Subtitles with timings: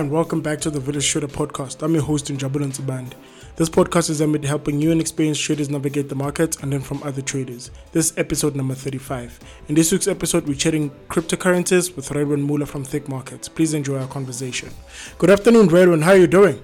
[0.00, 1.82] Hi, and welcome back to the Village Trader podcast.
[1.82, 3.14] I'm your host, Njabulon Band.
[3.56, 6.80] This podcast is aimed at helping new and experienced traders navigate the markets and learn
[6.80, 7.70] from other traders.
[7.92, 9.38] This is episode number 35.
[9.68, 13.46] In this week's episode, we're chatting cryptocurrencies with Redwan Mula from Think Markets.
[13.46, 14.70] Please enjoy our conversation.
[15.18, 16.02] Good afternoon, Redwan.
[16.02, 16.58] How are you doing?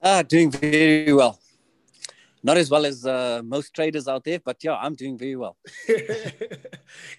[0.00, 1.41] Ah, doing very well.
[2.44, 5.56] Not as well as uh, most traders out there, but yeah, I'm doing very well.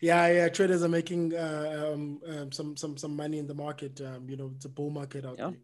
[0.01, 4.01] yeah, yeah, traders are making uh, um, um, some some some money in the market.
[4.01, 5.51] Um, you know, it's a bull market out yeah.
[5.51, 5.59] there.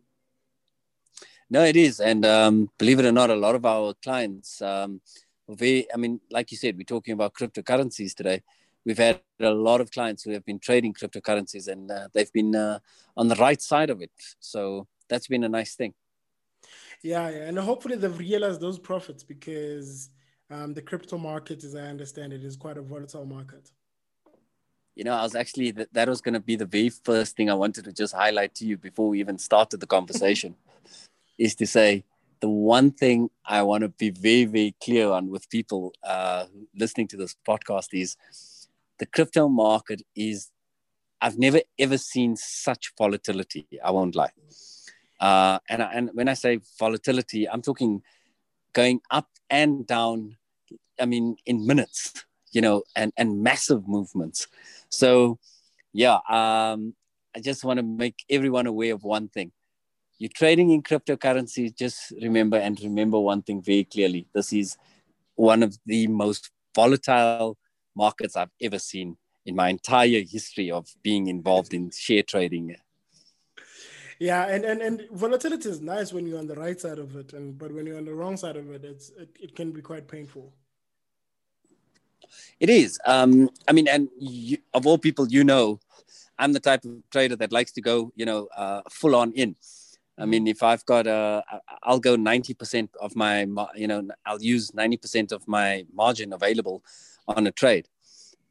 [1.49, 5.01] No, it is, and um, believe it or not, a lot of our clients, um,
[5.49, 8.43] very, I mean, like you said, we're talking about cryptocurrencies today.
[8.85, 12.55] We've had a lot of clients who have been trading cryptocurrencies, and uh, they've been
[12.55, 12.79] uh,
[13.17, 14.11] on the right side of it.
[14.39, 15.93] So that's been a nice thing.
[17.01, 20.09] Yeah, yeah, and hopefully they've realized those profits because
[20.49, 23.71] um, the crypto market, as I understand it, is quite a volatile market.
[24.95, 27.49] You know, I was actually that, that was going to be the very first thing
[27.49, 30.55] I wanted to just highlight to you before we even started the conversation,
[31.37, 32.03] is to say
[32.41, 37.07] the one thing I want to be very very clear on with people uh, listening
[37.09, 38.17] to this podcast is
[38.97, 40.51] the crypto market is.
[41.21, 43.67] I've never ever seen such volatility.
[43.83, 44.31] I won't lie.
[45.19, 48.01] Uh, and, and when I say volatility, I'm talking
[48.73, 50.37] going up and down,
[50.99, 54.47] I mean, in minutes, you know, and, and massive movements.
[54.89, 55.39] So,
[55.93, 56.95] yeah, um,
[57.35, 59.51] I just want to make everyone aware of one thing.
[60.17, 64.27] You're trading in cryptocurrency, just remember and remember one thing very clearly.
[64.33, 64.77] This is
[65.35, 67.57] one of the most volatile
[67.95, 72.75] markets I've ever seen in my entire history of being involved in share trading
[74.19, 77.33] yeah, and, and and volatility is nice when you're on the right side of it,
[77.33, 79.81] and but when you're on the wrong side of it, it's it, it can be
[79.81, 80.53] quite painful.
[82.59, 82.99] It is.
[83.05, 85.79] Um, I mean, and you, of all people, you know,
[86.37, 89.55] I'm the type of trader that likes to go, you know, uh, full on in.
[90.17, 91.43] I mean, if I've got a,
[91.81, 96.83] I'll go 90% of my, you know, I'll use 90% of my margin available
[97.25, 97.87] on a trade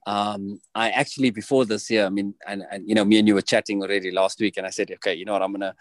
[0.09, 3.35] um, I actually before this year, I mean, and, and you know, me and you
[3.35, 5.75] were chatting already last week, and I said, okay, you know what, I'm gonna,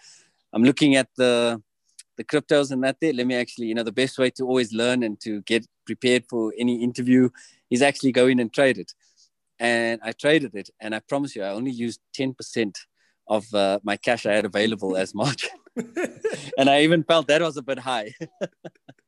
[0.51, 1.61] I'm looking at the
[2.17, 3.13] the cryptos and that there.
[3.13, 6.25] Let me actually, you know, the best way to always learn and to get prepared
[6.29, 7.29] for any interview
[7.69, 8.91] is actually go in and trade it.
[9.59, 12.77] And I traded it, and I promise you, I only used ten percent
[13.29, 15.51] of uh, my cash I had available as margin,
[16.57, 18.13] and I even felt that was a bit high.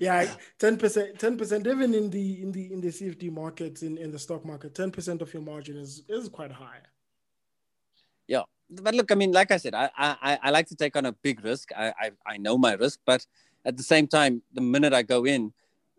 [0.00, 1.66] yeah, ten percent, ten percent.
[1.66, 4.90] Even in the in the in the CFD markets, in in the stock market, ten
[4.90, 6.80] percent of your margin is is quite high.
[8.26, 11.06] Yeah, but look, I mean, like I said, I I, I like to take on
[11.06, 11.70] a big risk.
[11.76, 13.26] I, I I know my risk, but
[13.64, 15.52] at the same time, the minute I go in,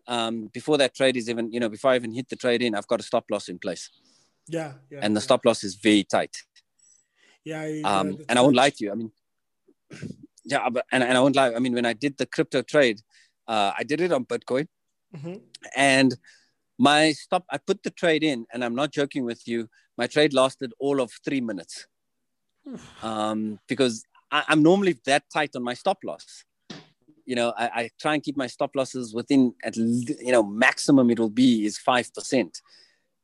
[0.06, 2.74] um, before that trade is even, you know, before I even hit the trade in,
[2.74, 3.90] I've got a stop loss in place.
[4.48, 5.00] Yeah, yeah.
[5.02, 5.24] And the yeah.
[5.24, 6.36] stop loss is very tight.
[7.44, 7.62] Yeah.
[7.84, 8.92] um, and I won't lie to you.
[8.92, 9.12] I mean,
[10.44, 11.54] yeah, but and, and I won't lie.
[11.54, 13.00] I mean, when I did the crypto trade,
[13.48, 14.66] uh, I did it on Bitcoin,
[15.14, 15.36] mm-hmm.
[15.76, 16.16] and
[16.78, 17.44] my stop.
[17.50, 19.68] I put the trade in, and I'm not joking with you.
[19.96, 21.86] My trade lasted all of three minutes,
[23.02, 26.44] um, because I, am normally that tight on my stop loss.
[27.24, 31.10] You know, I, I, try and keep my stop losses within at you know maximum
[31.10, 32.60] it will be is five percent,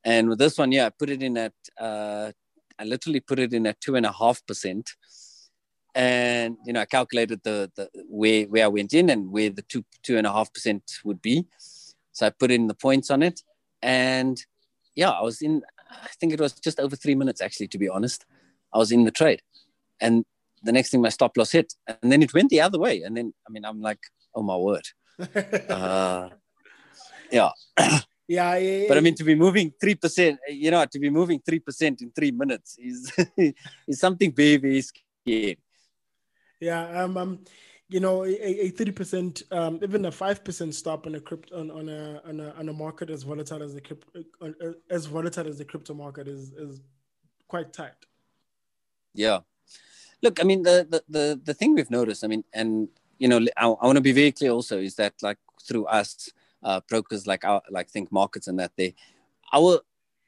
[0.03, 1.53] and with this one, yeah, I put it in at.
[1.79, 2.31] Uh,
[2.79, 4.89] I literally put it in at two and a half percent
[5.95, 9.61] and you know I calculated the the where where I went in and where the
[9.61, 11.45] two two and a half percent would be.
[12.11, 13.41] So I put in the points on it,
[13.81, 14.37] and
[14.95, 15.61] yeah, I was in.
[15.89, 18.25] I think it was just over three minutes actually, to be honest.
[18.73, 19.41] I was in the trade,
[20.01, 20.25] and
[20.63, 23.01] the next thing my stop loss hit, and then it went the other way.
[23.01, 23.99] And then I mean I'm like,
[24.33, 24.87] oh my word,
[25.69, 26.29] uh,
[27.31, 27.49] yeah.
[28.25, 31.41] Yeah, yeah, but I mean to be moving three percent, you know, to be moving
[31.45, 33.11] three percent in three minutes is
[33.87, 35.59] is something very very scary.
[36.63, 37.39] Yeah, um, um
[37.89, 41.69] you know, a thirty percent, um, even a five percent stop on a crypto on,
[41.69, 45.05] on a on a on a market as volatile as the crypto uh, uh, as
[45.05, 46.81] volatile as the crypto market is is
[47.47, 47.99] quite tight.
[49.13, 49.39] Yeah,
[50.23, 52.87] look, I mean the the the, the thing we've noticed, I mean, and
[53.19, 56.31] you know, I, I want to be very clear also is that like through us
[56.63, 58.95] uh, brokers like our like think markets and that they
[59.53, 59.81] our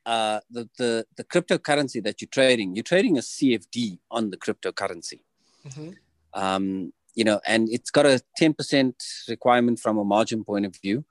[0.06, 5.21] uh, the, the the cryptocurrency that you're trading, you're trading a CFD on the cryptocurrency.
[5.68, 5.92] Mm-hmm.
[6.35, 8.93] Um, you know, and it's got a 10%
[9.29, 11.05] requirement from a margin point of view.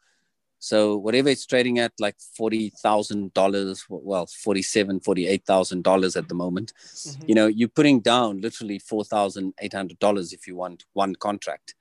[0.64, 6.26] So whatever it's trading at, like forty thousand dollars, well, forty-seven, forty-eight thousand dollars at
[6.30, 6.72] the moment.
[6.78, 7.24] Mm-hmm.
[7.26, 11.16] You know, you're putting down literally four thousand eight hundred dollars if you want one
[11.16, 11.74] contract.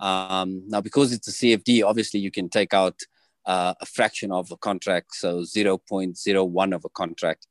[0.00, 2.98] Um, now, because it's a CFD, obviously you can take out
[3.44, 7.46] uh, a fraction of a contract, so zero point zero one of a contract.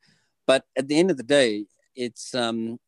[0.47, 1.65] But at the end of the day,
[1.95, 2.79] it's um,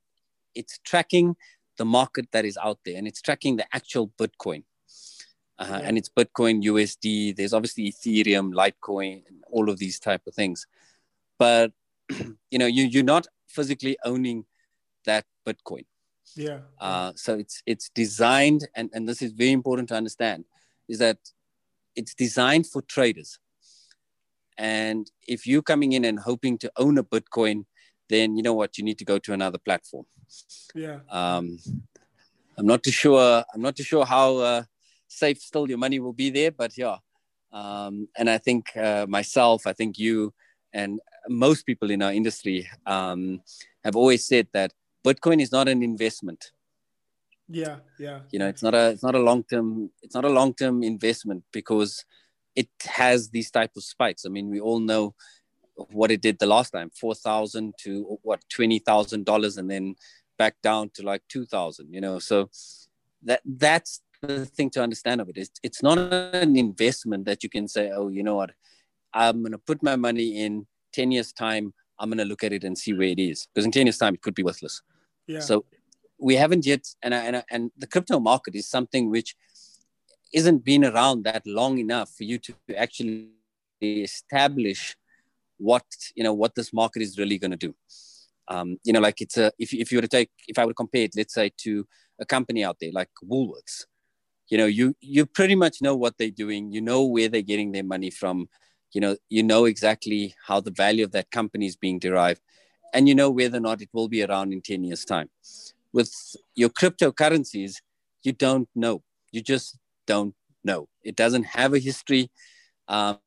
[0.56, 1.36] it's tracking
[1.78, 4.64] the market that is out there and it's tracking the actual Bitcoin.
[5.60, 5.88] Uh, yeah.
[5.88, 7.36] And it's Bitcoin, USD.
[7.36, 10.66] There's obviously Ethereum, Litecoin, all of these type of things.
[11.38, 11.72] But
[12.52, 14.46] you know, you you're not physically owning
[15.06, 15.86] that Bitcoin.
[16.36, 16.60] Yeah.
[16.80, 20.46] Uh, so it's it's designed, and and this is very important to understand,
[20.88, 21.18] is that
[21.96, 23.40] it's designed for traders.
[24.58, 27.66] And if you're coming in and hoping to own a Bitcoin,
[28.10, 30.06] then you know what you need to go to another platform.
[30.76, 31.00] Yeah.
[31.10, 31.58] Um,
[32.58, 33.44] I'm not too sure.
[33.54, 34.64] I'm not too sure how uh,
[35.08, 36.98] safe still your money will be there, but yeah.
[37.52, 40.34] Um, and I think uh, myself, I think you,
[40.74, 43.42] and most people in our industry um,
[43.84, 44.74] have always said that
[45.06, 46.52] Bitcoin is not an investment.
[47.48, 48.22] Yeah, yeah.
[48.32, 50.82] You know, it's not a it's not a long term it's not a long term
[50.82, 52.06] investment because
[52.56, 54.26] it has these type of spikes.
[54.26, 55.16] I mean, we all know
[55.76, 59.96] what it did the last time, four thousand to what twenty thousand dollars, and then
[60.38, 61.94] back down to like two thousand.
[61.94, 62.50] You know, so
[63.24, 65.38] that that's the thing to understand of it.
[65.38, 68.52] It's it's not an investment that you can say, oh, you know what,
[69.14, 71.74] I'm going to put my money in ten years time.
[72.00, 73.98] I'm going to look at it and see where it is because in ten years
[73.98, 74.82] time it could be worthless.
[75.28, 75.40] Yeah.
[75.40, 75.66] So
[76.20, 79.36] we haven't yet, and and and the crypto market is something which
[80.34, 83.30] isn't been around that long enough for you to actually
[83.82, 84.96] establish
[85.58, 85.86] what
[86.16, 87.76] you know what this market is really going to do.
[88.48, 90.76] Um, you know, like it's a if if you were to take if I would
[90.76, 91.86] compare it, let's say to
[92.20, 93.86] a company out there like Woolworths,
[94.50, 96.72] you know, you you pretty much know what they're doing.
[96.72, 98.50] You know where they're getting their money from.
[98.94, 102.42] You know, you know exactly how the value of that company is being derived,
[102.94, 105.30] and you know whether or not it will be around in ten years' time.
[105.94, 106.12] With
[106.56, 107.78] your cryptocurrencies,
[108.24, 109.04] you don't know.
[109.32, 110.88] You just don't know.
[111.04, 112.30] It doesn't have a history.
[112.88, 113.20] Um,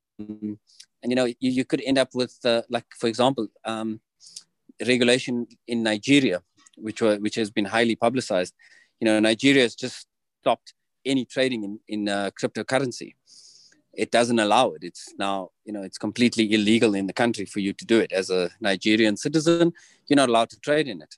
[1.02, 4.00] and, you know, you, you could end up with, uh, like, for example, um,
[4.86, 6.42] regulation in Nigeria,
[6.76, 8.54] which, were, which has been highly publicized.
[9.00, 10.06] You know, Nigeria has just
[10.40, 13.14] stopped any trading in, in uh, cryptocurrency.
[13.94, 14.82] It doesn't allow it.
[14.82, 18.12] It's now, you know, it's completely illegal in the country for you to do it.
[18.12, 19.72] As a Nigerian citizen,
[20.06, 21.14] you're not allowed to trade in it.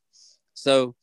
[0.55, 0.95] So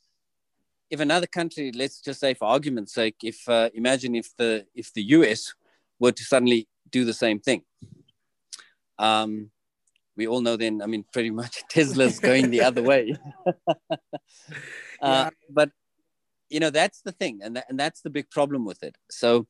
[0.90, 4.94] if another country, let's just say for argument's sake, if uh, imagine if the if
[4.94, 5.54] the US
[6.00, 7.64] were to suddenly do the same thing,
[8.98, 9.52] um,
[10.16, 10.82] we all know then.
[10.82, 13.16] I mean, pretty much Tesla's going the other way.
[13.92, 13.98] uh,
[15.02, 15.30] yeah.
[15.50, 15.72] But
[16.50, 18.96] you know that's the thing, and and that's the big problem with it.
[19.10, 19.48] So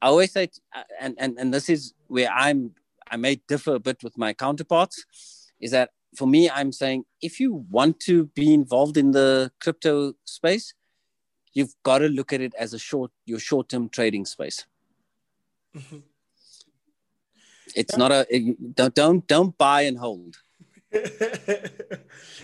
[0.00, 2.72] I always say, uh, and and and this is where I'm
[3.10, 5.04] I may differ a bit with my counterparts,
[5.60, 10.14] is that for me, I'm saying if you want to be involved in the crypto
[10.24, 10.74] space,
[11.54, 14.66] you've got to look at it as a short your short term trading space.
[15.76, 15.98] Mm-hmm.
[17.74, 18.26] It's not a
[18.74, 20.36] don't don't don't buy and hold.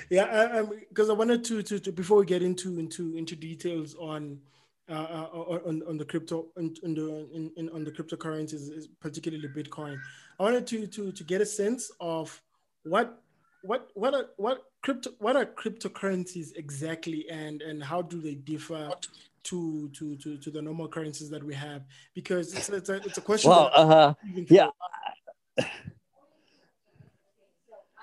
[0.09, 3.95] yeah, because I, I, wanted to, to, to before we get into into into details
[3.97, 4.39] on
[4.89, 9.49] uh, uh on, on the crypto on, on the in, in, on the cryptocurrencies, particularly
[9.49, 9.99] Bitcoin.
[10.41, 12.41] I wanted to to to get a sense of
[12.85, 13.23] what
[13.63, 18.91] what what are what crypto what are cryptocurrencies exactly and and how do they differ
[19.43, 21.83] to to to, to the normal currencies that we have
[22.15, 24.15] because it's, it's a it's a question well uh,
[24.49, 24.69] yeah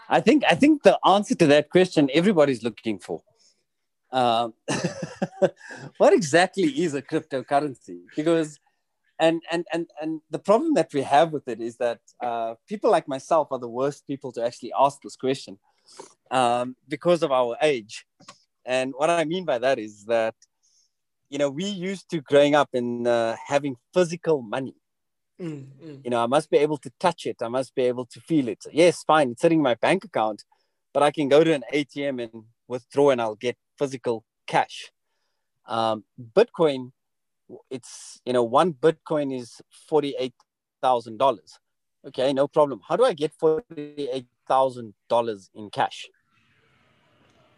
[0.10, 3.22] i think i think the answer to that question everybody's looking for
[4.12, 4.54] um,
[5.98, 8.60] what exactly is a cryptocurrency because
[9.20, 12.92] and and and and the problem that we have with it is that uh, people
[12.92, 15.58] like myself are the worst people to actually ask this question
[16.32, 18.06] um, because of our age.
[18.66, 20.36] And what I mean by that is that
[21.30, 24.76] you know we used to growing up in uh, having physical money.
[25.42, 26.02] Mm, mm.
[26.04, 27.38] You know, I must be able to touch it.
[27.42, 28.64] I must be able to feel it.
[28.72, 30.44] Yes, fine, it's sitting in my bank account,
[30.94, 34.92] but I can go to an ATM and withdraw, and I'll get physical cash.
[35.68, 36.92] Um, Bitcoin
[37.70, 39.62] it's you know one bitcoin is
[39.92, 40.32] $48000
[42.08, 46.10] okay no problem how do i get $48000 in cash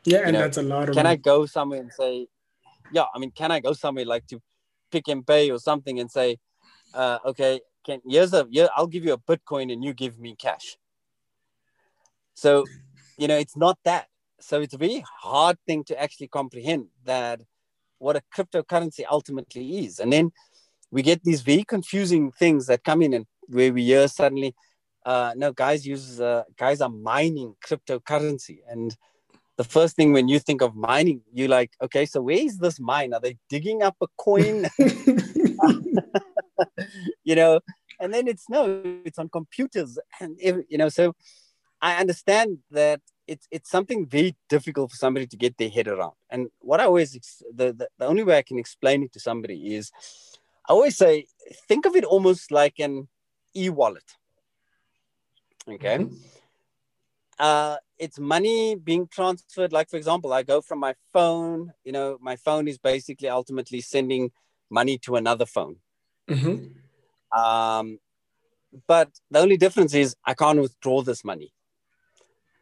[0.05, 1.13] yeah and know, that's a lot of can money.
[1.13, 2.27] i go somewhere and say
[2.91, 4.41] yeah i mean can i go somewhere like to
[4.89, 6.37] Pick n Pay or something and say
[6.93, 10.35] uh, okay can here's a yeah i'll give you a bitcoin and you give me
[10.35, 10.77] cash
[12.33, 12.65] so
[13.17, 14.07] you know it's not that
[14.39, 17.41] so it's a very hard thing to actually comprehend that
[17.99, 19.99] what a cryptocurrency ultimately is.
[19.99, 20.31] And then
[20.91, 24.55] we get these very confusing things that come in and where we hear suddenly,
[25.05, 28.59] uh, no, guys use uh, guys are mining cryptocurrency.
[28.69, 28.95] And
[29.57, 32.79] the first thing when you think of mining, you're like, okay, so where is this
[32.79, 33.13] mine?
[33.13, 34.67] Are they digging up a coin?
[37.23, 37.59] you know,
[37.99, 41.13] and then it's no, it's on computers, and you know, so
[41.81, 46.13] I understand that it's it's something very difficult for somebody to get their head around.
[46.29, 47.11] And what I always
[47.53, 49.91] the, the, the only way I can explain it to somebody is
[50.67, 51.25] I always say
[51.67, 53.07] think of it almost like an
[53.55, 54.15] e-wallet.
[55.67, 55.97] Okay.
[55.97, 56.15] Mm-hmm.
[57.39, 59.71] Uh, it's money being transferred.
[59.71, 61.73] Like for example, I go from my phone.
[61.83, 64.31] You know, my phone is basically ultimately sending
[64.69, 65.77] money to another phone.
[66.29, 66.65] Mm-hmm.
[67.35, 67.99] Um,
[68.87, 71.53] but the only difference is I can't withdraw this money.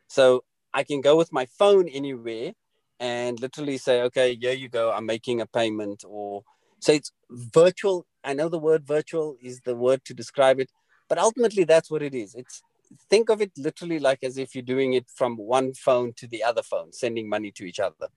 [0.08, 0.44] So
[0.74, 2.54] I can go with my phone anywhere
[3.00, 4.92] and literally say, okay, here you go.
[4.92, 6.04] I'm making a payment.
[6.08, 6.44] Or
[6.80, 8.06] so it's virtual.
[8.24, 10.70] I know the word virtual is the word to describe it,
[11.10, 12.36] but ultimately that's what it is.
[12.36, 12.62] It's
[13.10, 16.44] think of it literally like as if you're doing it from one phone to the
[16.44, 18.08] other phone, sending money to each other.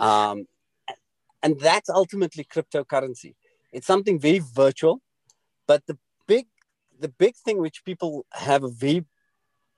[0.00, 0.46] Um,
[1.42, 3.34] and that's ultimately cryptocurrency.
[3.72, 5.02] It's something very virtual,
[5.66, 6.46] but the big,
[6.98, 9.04] the big thing which people have a very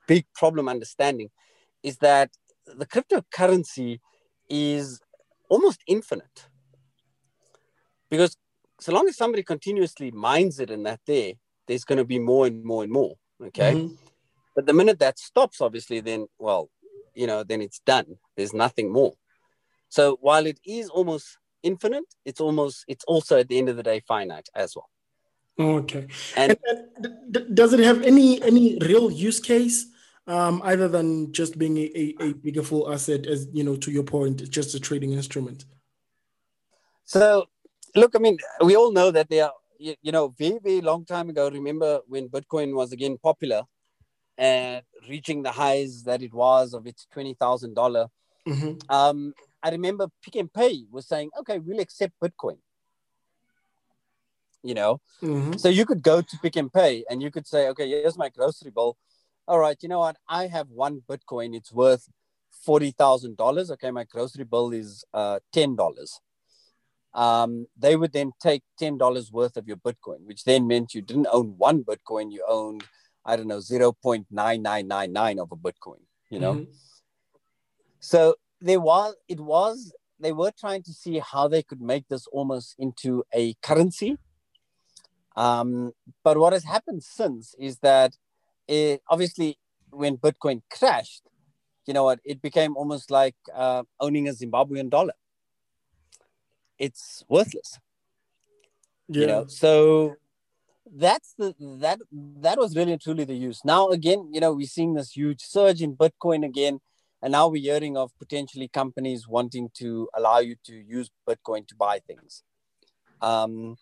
[0.07, 1.31] big problem understanding
[1.83, 2.31] is that
[2.67, 4.01] the cryptocurrency
[4.49, 5.01] is
[5.49, 6.49] almost infinite.
[8.11, 8.37] Because
[8.81, 11.33] so long as somebody continuously mines it and that there
[11.67, 13.15] there's going to be more and more and more
[13.45, 13.75] okay?
[13.75, 13.95] Mm-hmm.
[14.55, 16.71] but the minute that stops obviously then well
[17.15, 18.19] you know then it's done.
[18.37, 19.15] There's nothing more.
[19.89, 23.83] So while it is almost infinite it's almost it's also at the end of the
[23.83, 24.89] day finite as well
[25.59, 26.07] okay.
[26.37, 29.87] And, and, does it have any any real use case
[30.27, 34.49] um, other than just being a, a, full asset as you know to your point
[34.51, 35.65] just a trading instrument?
[37.05, 37.49] So
[37.97, 41.05] look i mean we all know that there are you, you know very very long
[41.05, 43.63] time ago remember when bitcoin was again popular
[44.39, 48.09] and reaching the highs that it was of its $20000
[48.47, 48.73] mm-hmm.
[48.91, 49.33] um,
[49.63, 52.59] i remember pick and pay was saying okay we'll accept bitcoin
[54.67, 55.57] you know mm-hmm.
[55.57, 58.29] so you could go to Pick n Pay and you could say okay here's my
[58.29, 58.97] grocery bill
[59.49, 60.17] all right, you know what?
[60.29, 61.55] I have one Bitcoin.
[61.55, 62.09] It's worth
[62.67, 63.71] $40,000.
[63.71, 66.09] Okay, my grocery bill is uh, $10.
[67.15, 71.29] Um, they would then take $10 worth of your Bitcoin, which then meant you didn't
[71.31, 72.85] own one Bitcoin, you owned,
[73.25, 76.55] I don't know, 0.9999 of a Bitcoin, you know?
[76.55, 76.73] Mm-hmm.
[78.01, 82.27] So there was, it was, they were trying to see how they could make this
[82.27, 84.19] almost into a currency.
[85.37, 85.93] Um,
[86.25, 88.17] but what has happened since is that
[88.67, 89.59] it, obviously
[89.91, 91.23] when Bitcoin crashed,
[91.87, 95.13] you know what, it became almost like uh, owning a Zimbabwean dollar.
[96.79, 97.79] It's worthless.
[99.09, 99.21] Yeah.
[99.21, 100.17] You know, so
[100.95, 103.61] that's the that that was really truly the use.
[103.65, 106.81] Now again, you know, we're seeing this huge surge in Bitcoin again,
[107.23, 111.75] and now we're hearing of potentially companies wanting to allow you to use Bitcoin to
[111.75, 112.43] buy things.
[113.21, 113.77] Um,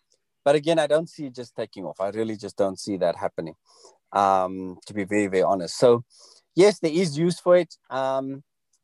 [0.44, 2.00] but again, I don't see it just taking off.
[2.00, 3.54] I really just don't see that happening
[4.12, 5.78] um, to be very, very honest.
[5.78, 6.04] So,
[6.54, 7.74] yes, there is use for it.
[7.90, 8.42] Um,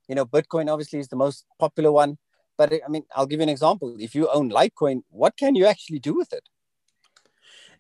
[0.09, 2.19] you know, Bitcoin obviously is the most popular one.
[2.59, 3.97] But I mean, I'll give you an example.
[3.99, 6.47] If you own Litecoin, what can you actually do with it?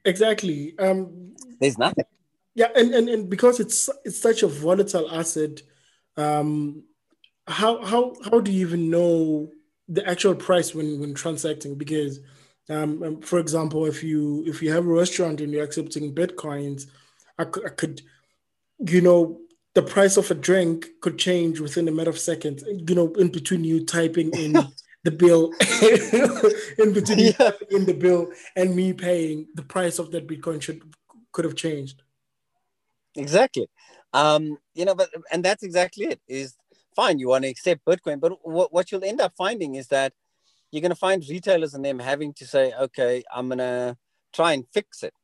[0.04, 0.74] Exactly.
[0.78, 2.04] Um, There's nothing.
[2.54, 5.60] Yeah, and, and, and because it's it's such a volatile asset,
[6.16, 6.84] um,
[7.46, 9.50] how how how do you even know
[9.88, 11.76] the actual price when when transacting?
[11.76, 12.20] Because,
[12.70, 16.86] um, um for example, if you if you have a restaurant and you're accepting bitcoins,
[17.38, 18.02] I could, I could,
[18.78, 19.40] you know,
[19.74, 22.64] the price of a drink could change within a matter of seconds.
[22.66, 24.52] You know, in between you typing in
[25.04, 25.52] the bill,
[26.78, 27.26] in between yeah.
[27.26, 30.82] you typing in the bill and me paying, the price of that Bitcoin should
[31.32, 32.02] could have changed.
[33.16, 33.68] Exactly.
[34.12, 36.20] Um, you know, but and that's exactly it.
[36.28, 36.56] Is
[36.94, 37.18] fine.
[37.18, 40.12] You want to accept Bitcoin, but what what you'll end up finding is that
[40.70, 43.96] you're going to find retailers and them having to say, okay, I'm going to
[44.32, 45.14] try and fix it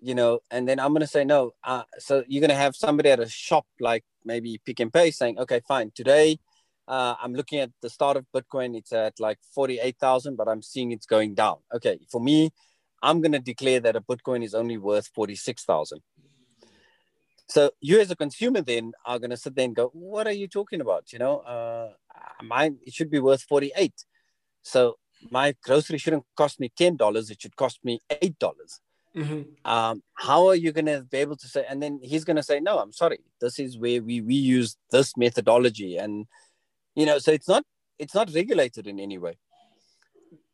[0.00, 1.52] you know, and then I'm going to say no.
[1.64, 5.10] Uh, so you're going to have somebody at a shop like maybe Pick n Pay
[5.10, 5.90] saying, okay, fine.
[5.94, 6.38] Today,
[6.86, 8.76] uh, I'm looking at the start of Bitcoin.
[8.76, 11.56] It's at like 48,000, but I'm seeing it's going down.
[11.74, 11.98] Okay.
[12.10, 12.50] For me,
[13.02, 16.00] I'm going to declare that a Bitcoin is only worth 46,000.
[17.48, 20.32] So you as a consumer then are going to sit there and go, what are
[20.32, 21.12] you talking about?
[21.12, 21.92] You know, uh,
[22.42, 23.92] mine, it should be worth 48.
[24.68, 24.96] So
[25.30, 27.30] my grocery shouldn't cost me $10.
[27.30, 28.80] It should cost me $8
[29.16, 29.42] Mm-hmm.
[29.64, 31.64] Um, how are you going to be able to say?
[31.68, 33.18] And then he's going to say, "No, I'm sorry.
[33.40, 36.26] This is where we we use this methodology." And
[36.94, 37.64] you know, so it's not
[37.98, 39.38] it's not regulated in any way.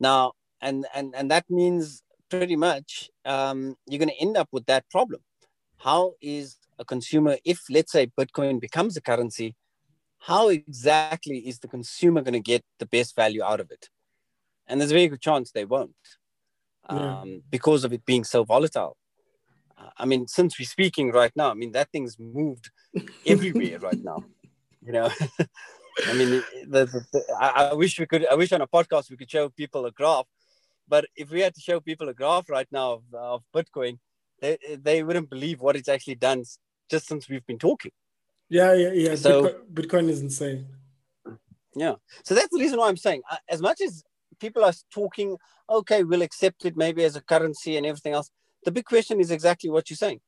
[0.00, 4.66] Now, and and and that means pretty much um, you're going to end up with
[4.66, 5.20] that problem.
[5.78, 9.54] How is a consumer, if let's say Bitcoin becomes a currency,
[10.20, 13.90] how exactly is the consumer going to get the best value out of it?
[14.66, 15.92] And there's a very good chance they won't
[16.90, 17.20] yeah.
[17.20, 18.96] Um, because of it being so volatile.
[19.76, 22.70] Uh, I mean, since we're speaking right now, I mean, that thing's moved
[23.26, 24.24] everywhere right now.
[24.84, 25.10] You know,
[26.06, 28.26] I mean, the, the, the, I, I wish we could.
[28.26, 30.26] I wish on a podcast we could show people a graph,
[30.86, 33.98] but if we had to show people a graph right now of, of Bitcoin,
[34.40, 36.44] they they wouldn't believe what it's actually done
[36.90, 37.92] just since we've been talking.
[38.50, 39.14] Yeah, yeah, yeah.
[39.14, 40.66] So Bitcoin, Bitcoin is insane.
[41.74, 41.94] Yeah.
[42.24, 44.04] So that's the reason why I'm saying, uh, as much as
[44.38, 45.36] people are talking,
[45.68, 48.30] okay, we'll accept it maybe as a currency and everything else.
[48.64, 50.20] The big question is exactly what you're saying.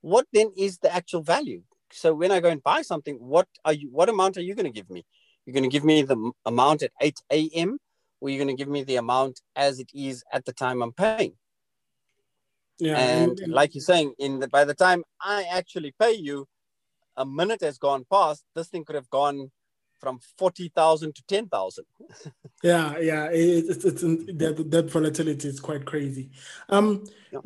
[0.00, 1.62] What then is the actual value?
[1.90, 3.88] So when I go and buy something, what are you?
[3.90, 5.04] What amount are you going to give me?
[5.44, 7.78] You're going to give me the amount at 8 a.m.
[8.20, 10.92] or you're going to give me the amount as it is at the time I'm
[10.92, 11.32] paying.
[12.78, 16.46] Yeah, and, and like you're saying, in the, by the time I actually pay you,
[17.16, 18.44] a minute has gone past.
[18.54, 19.50] This thing could have gone
[19.98, 21.84] from 40,000 to 10,000.
[22.62, 26.30] yeah, yeah, it, it's, it's that, that volatility is quite crazy.
[26.68, 27.40] Um, yeah.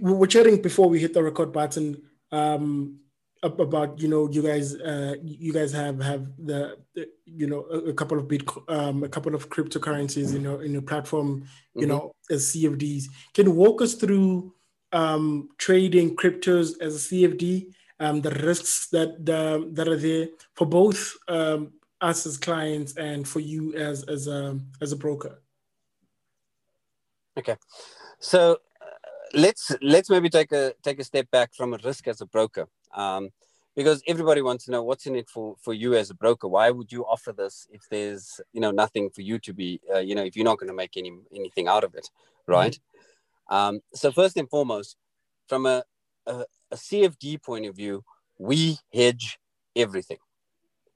[0.00, 2.02] we were chatting before we hit the record button
[2.32, 3.00] um,
[3.42, 7.90] about you know you guys uh, you guys have have the, the you know a,
[7.90, 11.82] a, couple of bit um, a couple of cryptocurrencies you know in your platform you
[11.82, 11.90] mm-hmm.
[11.90, 13.04] know as CFDs.
[13.34, 14.54] Can you walk us through
[14.92, 17.72] um, trading cryptos as a CFD?
[18.00, 23.26] Um, the risks that the, that are there for both um, us as clients and
[23.26, 25.42] for you as as a as a broker?
[27.38, 27.56] Okay.
[28.20, 28.86] So uh,
[29.34, 32.68] let's let's maybe take a take a step back from a risk as a broker.
[32.94, 33.30] Um,
[33.76, 36.48] because everybody wants to know what's in it for for you as a broker.
[36.48, 39.98] Why would you offer this if there's you know nothing for you to be uh,
[39.98, 42.08] you know if you're not going to make any anything out of it
[42.48, 42.78] right?
[43.50, 43.54] Mm-hmm.
[43.54, 44.96] um, so first and foremost
[45.46, 45.84] from a,
[46.26, 48.04] a, a cfd point of view
[48.38, 49.38] we hedge
[49.76, 50.18] everything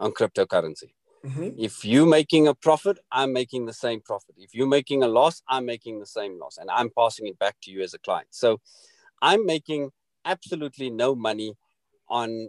[0.03, 0.93] on cryptocurrency.
[1.25, 1.51] Mm-hmm.
[1.57, 4.35] If you're making a profit, I'm making the same profit.
[4.37, 7.57] If you're making a loss, I'm making the same loss, and I'm passing it back
[7.63, 8.27] to you as a client.
[8.31, 8.61] So
[9.23, 9.91] I'm making
[10.25, 11.55] absolutely no money
[12.09, 12.49] on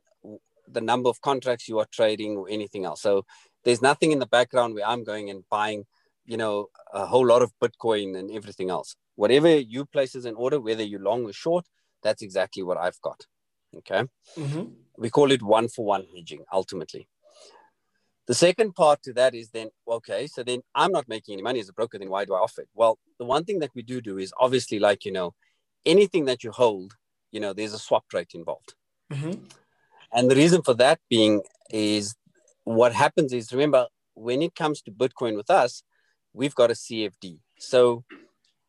[0.67, 3.01] the number of contracts you are trading or anything else.
[3.01, 3.25] So
[3.63, 5.85] there's nothing in the background where I'm going and buying,
[6.25, 8.95] you know, a whole lot of Bitcoin and everything else.
[9.15, 11.65] Whatever you place as an order, whether you're long or short,
[12.01, 13.27] that's exactly what I've got.
[13.77, 14.03] Okay.
[14.35, 14.63] Mm-hmm.
[14.97, 17.07] We call it one for one hedging ultimately.
[18.25, 21.59] The second part to that is then, okay, so then I'm not making any money
[21.59, 22.69] as a broker, then why do I offer it?
[22.73, 25.33] Well, the one thing that we do do is obviously like, you know,
[25.85, 26.93] anything that you hold,
[27.31, 28.75] you know, there's a swap rate involved.
[29.11, 29.43] Mm-hmm.
[30.13, 32.15] And the reason for that being is
[32.63, 35.83] what happens is, remember, when it comes to Bitcoin with us,
[36.33, 37.39] we've got a CFD.
[37.59, 38.05] So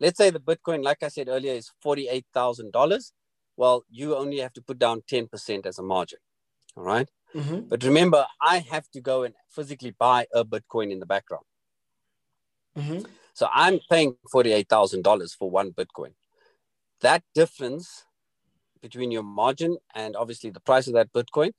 [0.00, 3.12] let's say the Bitcoin, like I said earlier, is $48,000.
[3.56, 6.18] Well, you only have to put down 10% as a margin.
[6.76, 7.08] All right.
[7.34, 7.68] Mm-hmm.
[7.68, 11.44] But remember, I have to go and physically buy a Bitcoin in the background.
[12.76, 13.00] Mm-hmm.
[13.34, 16.14] So I'm paying $48,000 for one Bitcoin.
[17.00, 18.04] That difference
[18.80, 21.52] between your margin and obviously the price of that Bitcoin,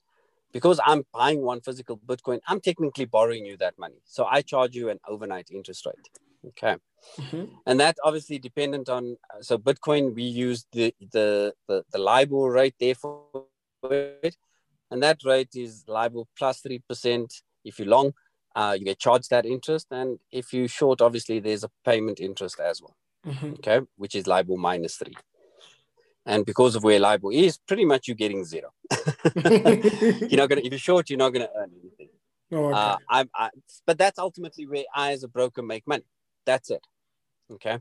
[0.53, 4.01] because I'm buying one physical Bitcoin, I'm technically borrowing you that money.
[4.05, 6.09] So I charge you an overnight interest rate.
[6.49, 6.77] Okay.
[7.19, 7.45] Mm-hmm.
[7.65, 12.75] And that obviously dependent on, so Bitcoin, we use the, the, the, the LIBOR rate
[12.79, 13.23] there for
[13.91, 14.37] it
[14.91, 17.41] and that rate is LIBOR plus 3%.
[17.63, 18.13] If you're long,
[18.55, 19.87] uh, you get charged that interest.
[19.91, 22.95] And if you're short, obviously there's a payment interest as well,
[23.25, 23.53] mm-hmm.
[23.55, 25.13] okay, which is LIBOR minus 3.
[26.27, 28.71] And because of where LIBOR is, pretty much you're getting zero.
[29.35, 32.09] you're not gonna if you're short, you're not gonna earn anything.
[32.51, 32.77] Oh, okay.
[32.77, 33.49] uh, I, I,
[33.85, 36.05] but that's ultimately where I, as a broker, make money.
[36.45, 36.81] That's it.
[37.51, 37.77] Okay,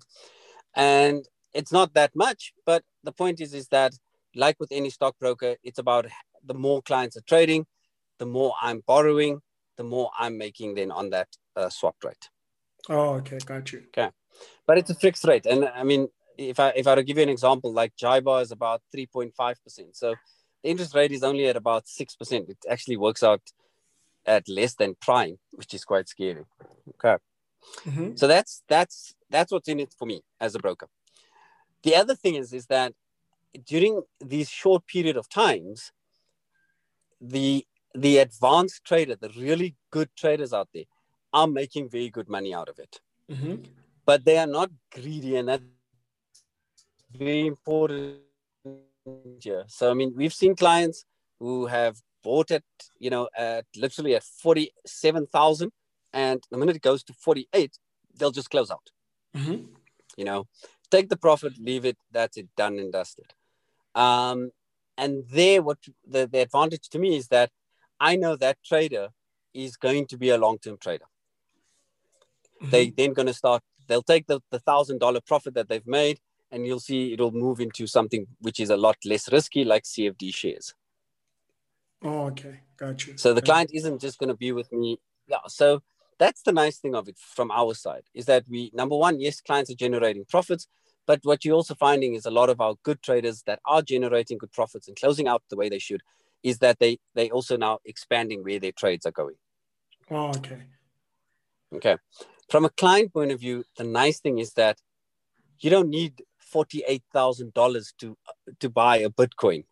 [0.75, 3.95] and it's not that much, but the point is, is that
[4.35, 6.07] like with any stockbroker, it's about
[6.45, 7.67] the more clients are trading,
[8.19, 9.41] the more I'm borrowing,
[9.77, 12.29] the more I'm making then on that uh, swap rate.
[12.89, 13.83] Oh, okay, got you.
[13.89, 14.11] Okay,
[14.67, 17.17] but it's a fixed rate, and I mean, if I if I were to give
[17.17, 20.15] you an example, like JIBAR is about three point five percent, so
[20.63, 22.49] the interest rate is only at about six percent.
[22.49, 23.41] It actually works out
[24.27, 26.45] at less than prime, which is quite scary.
[26.91, 27.23] Okay,
[27.87, 28.17] mm-hmm.
[28.17, 30.89] so that's that's that's what's in it for me as a broker.
[31.83, 32.93] The other thing is is that
[33.67, 35.93] during these short period of times,
[37.29, 40.85] the the advanced trader, the really good traders out there,
[41.33, 43.01] are making very good money out of it.
[43.31, 43.57] Mm-hmm.
[44.05, 45.63] But they are not greedy, and that's
[47.13, 48.19] very important
[49.41, 49.65] here.
[49.69, 51.05] So I mean, we've seen clients
[51.39, 52.65] who have bought it,
[52.99, 55.73] you know, at literally at forty-seven thousand,
[56.13, 57.79] and the minute it goes to forty-eight,
[58.17, 58.91] they'll just close out.
[59.37, 59.67] Mm-hmm.
[60.17, 60.47] You know,
[60.91, 61.97] take the profit, leave it.
[62.13, 63.33] That's it, done and dusted.
[63.95, 64.51] Um,
[64.97, 67.51] and there, what the, the advantage to me is that
[68.01, 69.09] I know that trader
[69.53, 71.07] is going to be a long term trader.
[72.63, 72.71] Mm-hmm.
[72.71, 73.63] They then going to start.
[73.87, 76.19] They'll take the thousand dollar profit that they've made,
[76.51, 80.35] and you'll see it'll move into something which is a lot less risky, like CFD
[80.35, 80.75] shares.
[82.03, 83.17] Oh, okay, got you.
[83.17, 84.99] So the client isn't just going to be with me.
[85.27, 85.39] Yeah.
[85.49, 85.83] So
[86.19, 89.41] that's the nice thing of it from our side is that we number one, yes,
[89.41, 90.69] clients are generating profits,
[91.07, 94.39] but what you're also finding is a lot of our good traders that are generating
[94.39, 96.03] good profits and closing out the way they should
[96.43, 99.37] is that they they also now expanding where their trades are going.
[100.11, 100.63] Oh, okay.
[101.75, 101.97] Okay.
[102.51, 104.79] From a client point of view, the nice thing is that
[105.61, 108.17] you don't need forty-eight thousand dollars to
[108.61, 109.65] to buy a Bitcoin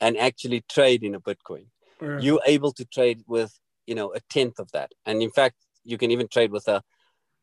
[0.00, 1.66] and actually trade in a Bitcoin.
[2.00, 2.18] Yeah.
[2.18, 5.98] You're able to trade with you know a tenth of that, and in fact, you
[5.98, 6.82] can even trade with a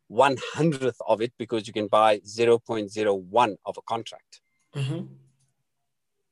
[0.10, 4.42] one hundredth of it because you can buy zero point zero one of a contract.
[4.76, 5.08] Mhm.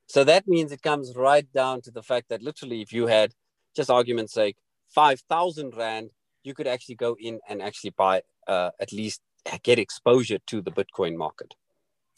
[0.06, 3.34] So that means it comes right down to the fact that literally, if you had,
[3.76, 4.56] just argument's sake,
[4.88, 6.10] 5,000 Rand,
[6.42, 9.20] you could actually go in and actually buy, uh, at least
[9.62, 11.54] get exposure to the Bitcoin market.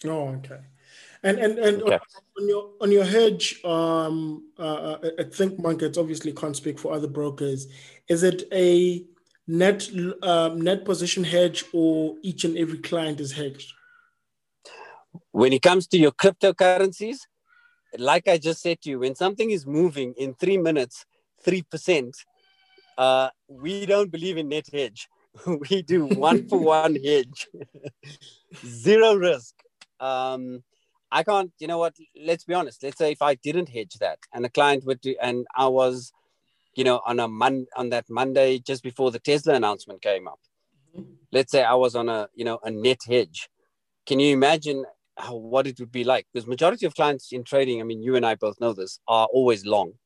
[0.05, 0.61] Oh, okay.
[1.23, 1.99] And and and Okay.
[2.39, 6.93] on your on your hedge, um, uh, uh, at Think Markets, obviously can't speak for
[6.93, 7.67] other brokers.
[8.09, 9.05] Is it a
[9.51, 9.89] net
[10.23, 13.73] um, net position hedge or each and every client is hedged?
[15.33, 17.19] When it comes to your cryptocurrencies,
[17.99, 21.05] like I just said to you, when something is moving in three minutes,
[21.45, 22.13] 3%,
[22.97, 25.09] uh, we don't believe in net hedge.
[25.71, 27.49] we do one for one hedge,
[28.67, 29.55] zero risk.
[29.99, 30.63] Um,
[31.11, 31.97] I can't, you know what?
[32.17, 32.83] Let's be honest.
[32.83, 36.13] Let's say if I didn't hedge that and a client would do, and I was,
[36.75, 40.41] you know, on a mon on that Monday just before the Tesla announcement came up.
[40.97, 41.17] Mhm.
[41.33, 43.49] Let's say I was on a, you know, a net hedge.
[44.07, 44.85] Can you imagine
[45.17, 46.27] how, what it would be like?
[46.33, 49.27] Because majority of clients in trading, I mean, you and I both know this, are
[49.33, 49.99] always long.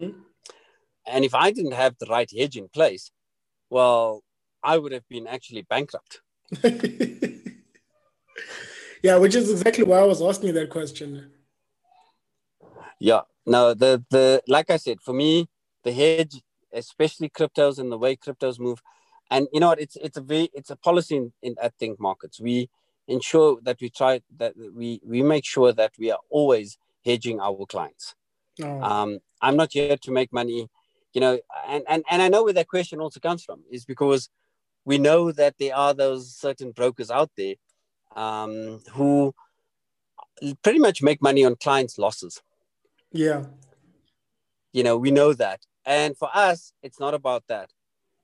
[0.00, 0.24] Mhm.
[1.06, 3.10] And if I didn't have the right hedge in place,
[3.70, 4.24] well,
[4.62, 6.20] I would have been actually bankrupt.
[9.02, 11.32] yeah, which is exactly why I was asking you that question.
[12.98, 13.22] Yeah.
[13.46, 15.48] No, the the like I said, for me,
[15.88, 16.34] the hedge,
[16.72, 18.80] especially cryptos and the way cryptos move,
[19.30, 21.94] and you know what, it's it's a very it's a policy in, in at Think
[22.08, 22.40] Markets.
[22.48, 22.56] We
[23.06, 26.68] ensure that we try that we we make sure that we are always
[27.04, 28.14] hedging our clients.
[28.58, 28.82] No.
[28.90, 30.68] Um, I'm not here to make money,
[31.14, 31.34] you know,
[31.72, 34.28] and, and and I know where that question also comes from is because
[34.84, 37.54] we know that there are those certain brokers out there
[38.16, 39.34] um, who
[40.62, 42.42] pretty much make money on clients' losses.
[43.12, 43.44] yeah.
[44.72, 47.68] You know, we know that, and for us, it's not about that.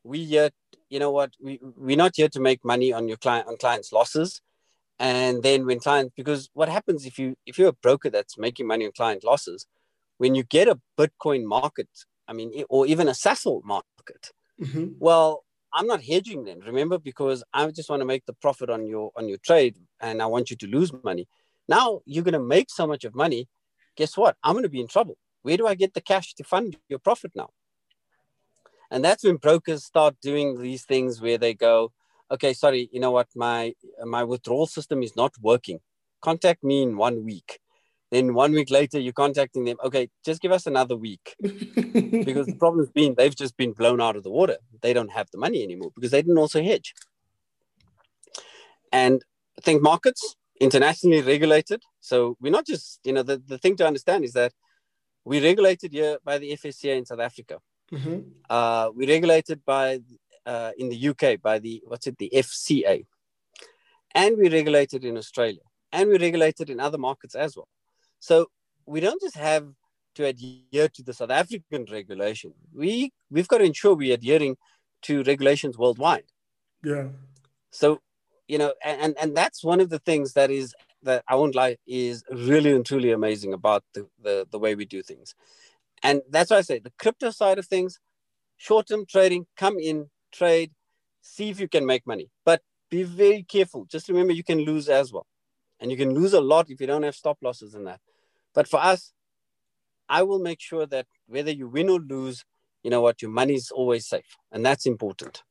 [0.04, 0.50] We here,
[0.90, 1.52] you know what, we
[1.86, 4.40] we're not here to make money on your client on clients' losses.
[4.98, 8.66] And then when clients, because what happens if you if you're a broker that's making
[8.66, 9.66] money on client losses,
[10.18, 11.88] when you get a Bitcoin market,
[12.28, 14.22] I mean, or even a Sasol market,
[14.60, 14.96] Mhm.
[15.06, 15.44] well,
[15.76, 19.10] I'm not hedging then, remember, because I just want to make the profit on your
[19.18, 21.26] on your trade and I want you to lose money.
[21.66, 23.48] Now you're gonna make so much of money.
[23.96, 24.36] Guess what?
[24.44, 25.16] I'm gonna be in trouble.
[25.44, 27.50] Where do I get the cash to fund your profit now?
[28.90, 31.92] And that's when brokers start doing these things where they go,
[32.30, 35.80] okay, sorry, you know what, my my withdrawal system is not working.
[36.22, 37.60] Contact me in one week.
[38.10, 39.76] Then one week later, you're contacting them.
[39.84, 44.16] Okay, just give us another week because the problem's been they've just been blown out
[44.16, 44.56] of the water.
[44.80, 46.94] They don't have the money anymore because they didn't also hedge.
[48.90, 49.22] And
[49.58, 51.82] I think markets internationally regulated.
[52.00, 54.52] So we're not just, you know, the, the thing to understand is that
[55.24, 57.58] we're regulated here by the FSCA in South Africa.
[57.92, 58.32] Mhm.
[58.48, 60.00] Uh, we're regulated by
[60.46, 63.06] uh, in the UK by the what's it, the FCA.
[64.14, 65.62] And we're regulated in Australia.
[65.92, 67.68] And we're regulated in other markets as well.
[68.18, 68.48] So
[68.86, 69.66] we don't just have
[70.16, 72.52] to adhere to the South African regulation.
[72.72, 74.56] We we've got to ensure we're adhering
[75.02, 76.24] to regulations worldwide.
[76.82, 77.08] Yeah.
[77.70, 78.00] So,
[78.48, 81.76] you know, and and that's one of the things that is that I won't lie
[81.86, 85.34] is really and truly amazing about the the, the way we do things.
[86.02, 87.98] And that's why I say the crypto side of things,
[88.56, 90.72] short-term trading, come in, trade,
[91.22, 92.30] see if you can make money.
[92.44, 93.86] But be very careful.
[93.86, 95.26] Just remember you can lose as well.
[95.80, 98.00] And you can lose a lot if you don't have stop losses in that.
[98.54, 99.12] But for us,
[100.08, 102.44] I will make sure that whether you win or lose,
[102.82, 104.36] you know what, your money is always safe.
[104.52, 105.42] And that's important.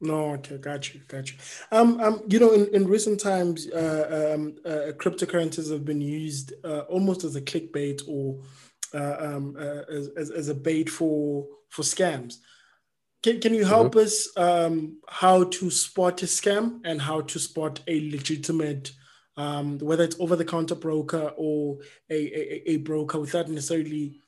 [0.00, 1.38] No, okay, got you, got you.
[1.72, 6.52] Um, um, you know, in, in recent times, uh, um, uh, cryptocurrencies have been used
[6.64, 8.40] uh, almost as a clickbait or
[8.94, 12.36] uh, um, uh, as, as, as a bait for for scams.
[13.24, 17.80] Can, can you help us um, how to spot a scam and how to spot
[17.88, 18.92] a legitimate,
[19.36, 24.20] um, whether it's over the counter broker or a, a, a broker without necessarily,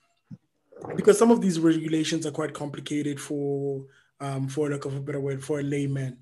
[0.96, 3.84] because some of these regulations are quite complicated for
[4.20, 6.18] um, for lack of a better word, for a layman.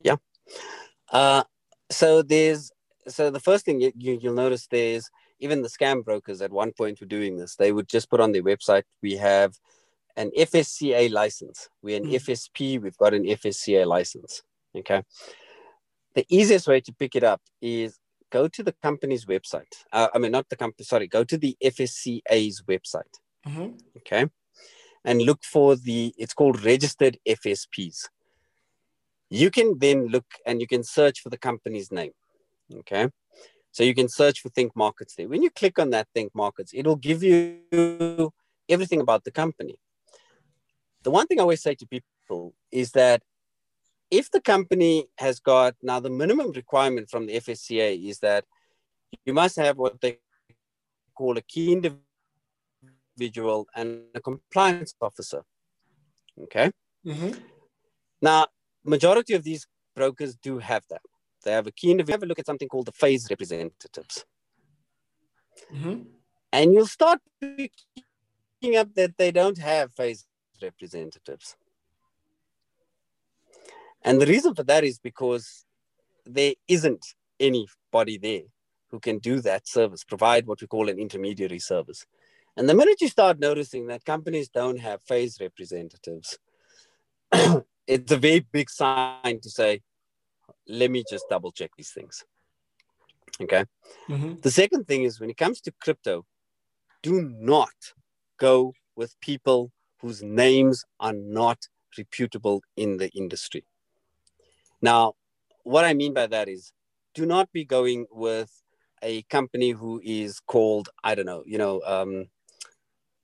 [0.00, 0.16] Yeah.
[1.12, 1.44] Uh,
[1.90, 2.70] so there's
[3.08, 6.72] so the first thing you, you, you'll notice there's even the scam brokers at one
[6.72, 7.56] point were doing this.
[7.56, 9.54] They would just put on their website, we have
[10.16, 11.68] an FSCA license.
[11.82, 12.14] We're an mm.
[12.14, 14.42] FSP, we've got an FSCA license.
[14.76, 15.02] Okay.
[16.14, 17.98] The easiest way to pick it up is
[18.30, 19.72] go to the company's website.
[19.92, 23.14] Uh, I mean, not the company, sorry, go to the FSCA's website.
[23.46, 23.76] Mm-hmm.
[23.98, 24.26] Okay.
[25.04, 28.08] And look for the, it's called registered FSPs.
[29.30, 32.12] You can then look and you can search for the company's name.
[32.72, 33.08] Okay.
[33.72, 35.28] So you can search for Think Markets there.
[35.28, 38.32] When you click on that Think Markets, it'll give you
[38.68, 39.76] everything about the company.
[41.02, 43.22] The one thing I always say to people is that
[44.10, 48.44] if the company has got now the minimum requirement from the FSCA is that
[49.26, 50.18] you must have what they
[51.16, 52.03] call a key individual
[53.18, 55.42] and a compliance officer.
[56.42, 56.70] Okay.
[57.06, 57.38] Mm-hmm.
[58.20, 58.46] Now,
[58.84, 61.02] majority of these brokers do have that.
[61.44, 62.14] They have a key individual.
[62.14, 64.24] Have a look at something called the FAIS representatives.
[65.72, 66.02] Mm-hmm.
[66.52, 70.26] And you'll start picking up that they don't have FAIS
[70.62, 71.56] representatives.
[74.02, 75.64] And the reason for that is because
[76.26, 77.04] there isn't
[77.40, 78.42] anybody there
[78.90, 82.06] who can do that service, provide what we call an intermediary service.
[82.56, 86.38] And the minute you start noticing that companies don't have FAIS representatives,
[87.86, 89.80] it's a very big sign to say,
[90.68, 92.24] let me just double check these things.
[93.40, 93.64] Okay.
[94.08, 94.34] Mm-hmm.
[94.40, 96.24] The second thing is when it comes to crypto,
[97.02, 97.74] do not
[98.38, 101.58] go with people whose names are not
[101.98, 103.64] reputable in the industry.
[104.80, 105.14] Now,
[105.64, 106.72] what I mean by that is
[107.14, 108.50] do not be going with
[109.02, 112.26] a company who is called, I don't know, you know, um,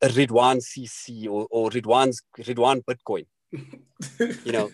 [0.03, 3.27] Ridwan CC or, or Ridwan's Ridwan Bitcoin.
[4.45, 4.71] you know,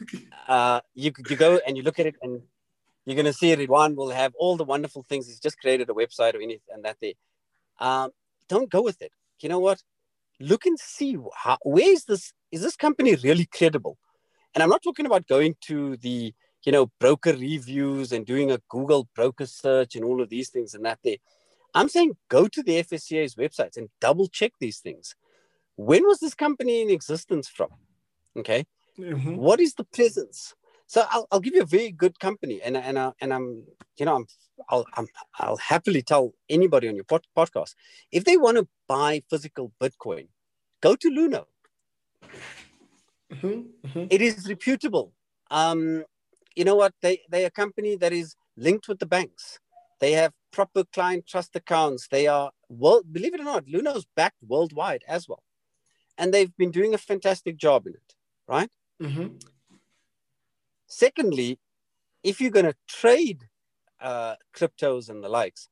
[0.49, 2.43] uh, you, you go and you look at it and
[3.05, 5.27] you're going to see Ridwan will have all the wonderful things.
[5.27, 7.13] He's just created a website or anything and that there.
[7.79, 8.11] Um,
[8.49, 9.13] don't go with it.
[9.41, 9.83] You know what?
[10.41, 12.33] Look and see how, where is this?
[12.53, 13.97] Is this company really credible?
[14.55, 16.35] And I'm not talking about going to the,
[16.65, 20.75] you know, broker reviews and doing a Google broker search and all of these things
[20.75, 21.17] and that there.
[21.77, 25.15] I'm saying go to the FSCA's websites and double check these things.
[25.77, 27.69] When was this company in existence from?
[28.37, 28.65] Okay.
[28.99, 29.37] Mm-hmm.
[29.37, 30.55] What is the presence?
[30.87, 33.65] So I'll, I'll give you a very good company, and and uh, and I'm
[33.99, 34.27] you know I'm
[34.71, 35.07] I'll I'm,
[35.39, 37.75] I'll happily tell anybody on your pod, podcast
[38.11, 40.29] if they want to buy physical Bitcoin,
[40.81, 41.45] go to Luno.
[43.33, 44.07] Mm-hmm, mm-hmm.
[44.09, 45.13] It is reputable.
[45.51, 46.05] Um,
[46.55, 46.95] you know what?
[47.03, 49.59] They they are a company that is linked with the banks.
[50.01, 52.09] They have proper client trust accounts.
[52.09, 55.43] They are well, believe it or not, Luno's backed worldwide as well,
[56.17, 58.15] and they've been doing a fantastic job in it.
[58.49, 58.71] Right.
[59.03, 59.37] Mm-hmm.
[60.87, 61.59] Secondly,
[62.23, 63.45] if you're going to trade
[64.01, 65.69] uh, cryptos and the likes,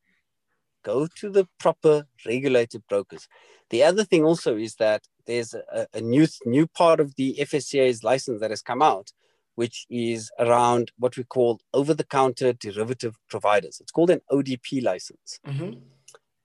[0.84, 3.26] go to the proper regulated brokers.
[3.70, 8.04] The other thing also is that there's a, a new new part of the FSCA's
[8.04, 9.12] license that has come out,
[9.54, 13.78] which is around what we call over-the-counter derivative providers.
[13.80, 15.38] It's called an ODP license.
[15.46, 15.78] Mm-hmm.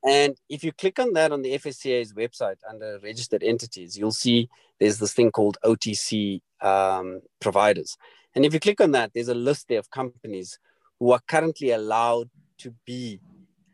[0.07, 4.49] And if you click on that on the FSCA's website under registered entities, you'll see
[4.79, 7.97] there's this thing called OTC um, providers.
[8.35, 10.59] And if you click on that, there's a list there of companies
[10.99, 13.19] who are currently allowed to be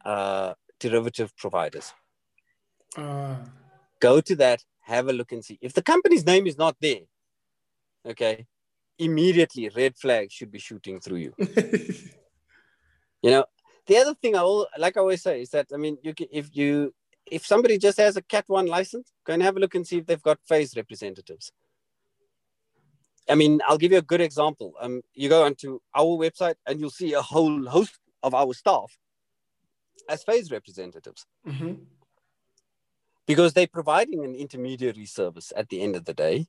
[0.03, 1.93] uh, derivative providers.
[2.97, 3.35] Uh.
[3.99, 5.57] Go to that, have a look and see.
[5.61, 7.01] If the company's name is not there,
[8.05, 8.45] okay,
[8.97, 11.33] immediately red flag should be shooting through you.
[13.21, 13.45] you know,
[13.87, 16.27] the other thing I will, like I always say is that I mean, you can,
[16.31, 16.93] if you
[17.25, 19.97] if somebody just has a Cat One license, go and have a look and see
[19.97, 21.51] if they've got FAIS representatives.
[23.27, 24.73] I mean, I'll give you a good example.
[24.79, 28.95] Um, you go onto our website and you'll see a whole host of our staff
[30.07, 31.25] as FAIS representatives.
[31.47, 31.73] Mm-hmm.
[33.25, 36.45] Because they're providing an intermediary service at the end of the day.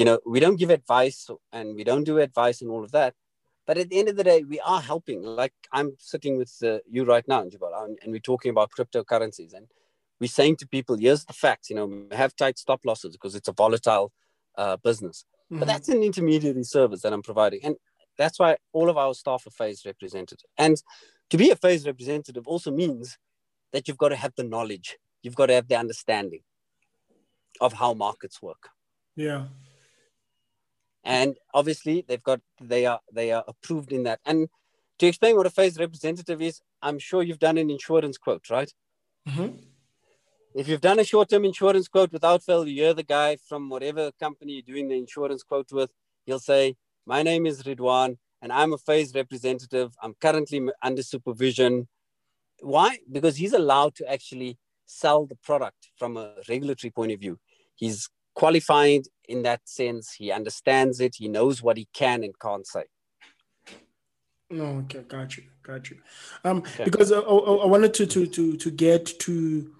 [0.00, 1.18] You know, we don't give advice
[1.52, 3.12] and we don't do advice and all of that.
[3.66, 5.22] But at the end of the day, we are helping.
[5.22, 9.52] Like I'm sitting with uh, you right now, Jabal, and, and we're talking about cryptocurrencies.
[9.56, 9.66] And
[10.20, 11.88] we're saying to people, here's the facts, you know,
[12.22, 14.12] have tight stop losses because it's a volatile
[14.56, 15.58] uh, business Mm-hmm.
[15.58, 17.60] But that's an intermediary service that I'm providing.
[17.64, 17.76] And
[18.16, 20.48] that's why all of our staff are FAIS representative.
[20.56, 20.80] And
[21.30, 23.18] to be a FAIS representative also means
[23.72, 26.42] that you've got to have the knowledge, you've got to have the understanding
[27.60, 28.68] of how markets work.
[29.16, 29.46] Yeah.
[31.04, 34.20] And obviously they've got they are they are approved in that.
[34.24, 34.48] And
[34.98, 38.72] to explain what a FAIS representative is, I'm sure you've done an insurance quote, right?
[39.28, 39.56] Mm-hmm.
[40.54, 44.10] If you've done a short-term insurance quote without fail, you hear the guy from whatever
[44.18, 45.92] company you're doing the insurance quote with.
[46.26, 49.94] He'll say, "My name is Ridwan, and I'm a FAIS representative.
[50.02, 51.88] I'm currently under supervision.
[52.62, 52.98] why?
[53.10, 57.38] Because he's allowed to actually sell the product from a regulatory point of view.
[57.74, 58.08] He's
[58.40, 60.14] qualified in that sense.
[60.14, 61.16] He understands it.
[61.18, 62.84] He knows what he can and can't say.
[64.48, 65.98] No, okay, got you, got you.
[66.42, 66.84] Um, okay.
[66.84, 69.70] because I, I, wanted to to to to get to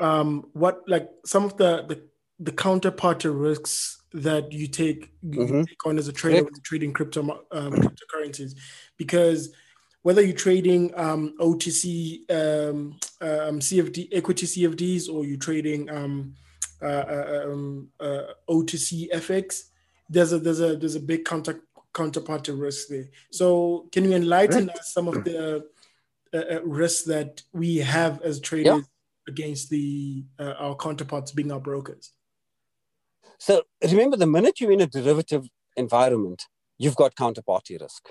[0.00, 1.96] um what like some of the the
[2.40, 5.58] the counterparty risks that you take, mm-hmm.
[5.58, 7.20] you take on as a trader when you're trading crypto
[7.52, 8.52] um, cryptocurrencies,
[8.96, 9.54] because
[10.02, 16.34] whether you're trading um, OTC um, um, CFD equity CFDs or you're trading um,
[16.80, 19.64] um, uh, OTC FX,
[20.08, 21.60] there's a there's a there's a big counter
[21.94, 23.08] counterparty risk there.
[23.30, 25.64] So can you enlighten us some of the
[26.32, 29.32] uh, uh, risks that we have as traders yeah.
[29.32, 32.12] against the uh, our counterparts being our brokers?
[33.38, 36.44] So remember, the minute you're in a derivative environment,
[36.76, 38.10] you've got counterparty risk.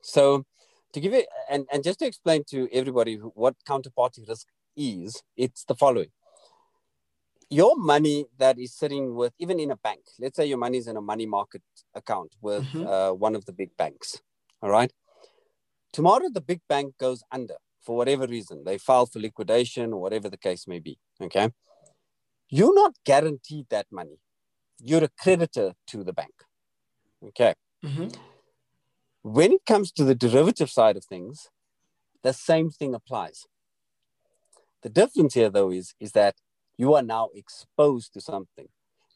[0.00, 0.44] So
[0.92, 5.64] to give it, and, and just to explain to everybody what counterparty risk is, it's
[5.64, 6.10] the following.
[7.50, 10.88] Your money that is sitting with, even in a bank, let's say your money is
[10.88, 11.62] in a money market
[11.94, 12.86] account with mm-hmm.
[12.86, 14.20] uh, one of the big banks,
[14.62, 14.92] all right?
[15.92, 18.64] Tomorrow, the big bank goes under for whatever reason.
[18.64, 21.50] They file for liquidation or whatever the case may be, okay?
[22.48, 24.18] You're not guaranteed that money
[24.80, 26.34] you're a creditor to the bank.
[27.28, 27.54] Okay.
[27.84, 28.08] Mm-hmm.
[29.22, 31.48] When it comes to the derivative side of things,
[32.22, 33.46] the same thing applies.
[34.82, 36.34] The difference here, though, is, is that
[36.76, 38.68] you are now exposed to something.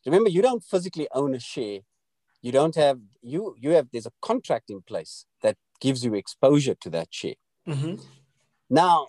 [0.06, 1.80] Remember, you don't physically own a share.
[2.40, 6.74] You don't have you you have there's a contract in place that gives you exposure
[6.76, 7.34] to that share.
[7.66, 7.96] Mm-hmm.
[8.70, 9.08] Now,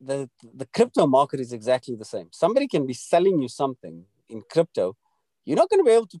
[0.00, 2.28] the the crypto market is exactly the same.
[2.30, 4.96] Somebody can be selling you something in crypto
[5.48, 6.20] you're not going to be able to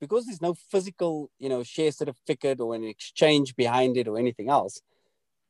[0.00, 4.48] because there's no physical you know share certificate or an exchange behind it or anything
[4.48, 4.80] else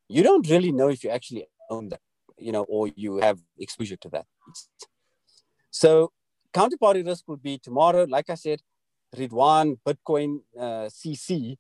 [0.09, 2.01] you don't really know if you actually own that
[2.38, 4.24] you know or you have exposure to that
[5.70, 6.12] so
[6.52, 8.61] counterparty risk would be tomorrow like i said
[9.16, 11.57] ridwan bitcoin uh, cc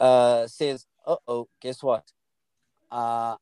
[0.00, 2.04] uh, says uh-oh guess what
[2.90, 3.36] uh,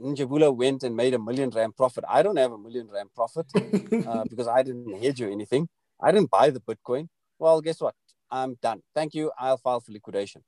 [0.00, 2.04] Njabulo went and made a million rand profit.
[2.08, 3.46] I don't have a million rand profit
[4.06, 5.68] uh, because I didn't hedge or anything.
[6.00, 7.08] I didn't buy the Bitcoin.
[7.38, 7.94] Well, guess what?
[8.30, 8.82] I'm done.
[8.94, 9.30] Thank you.
[9.38, 10.42] I'll file for liquidation.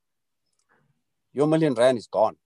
[1.33, 2.37] Your million rand is gone.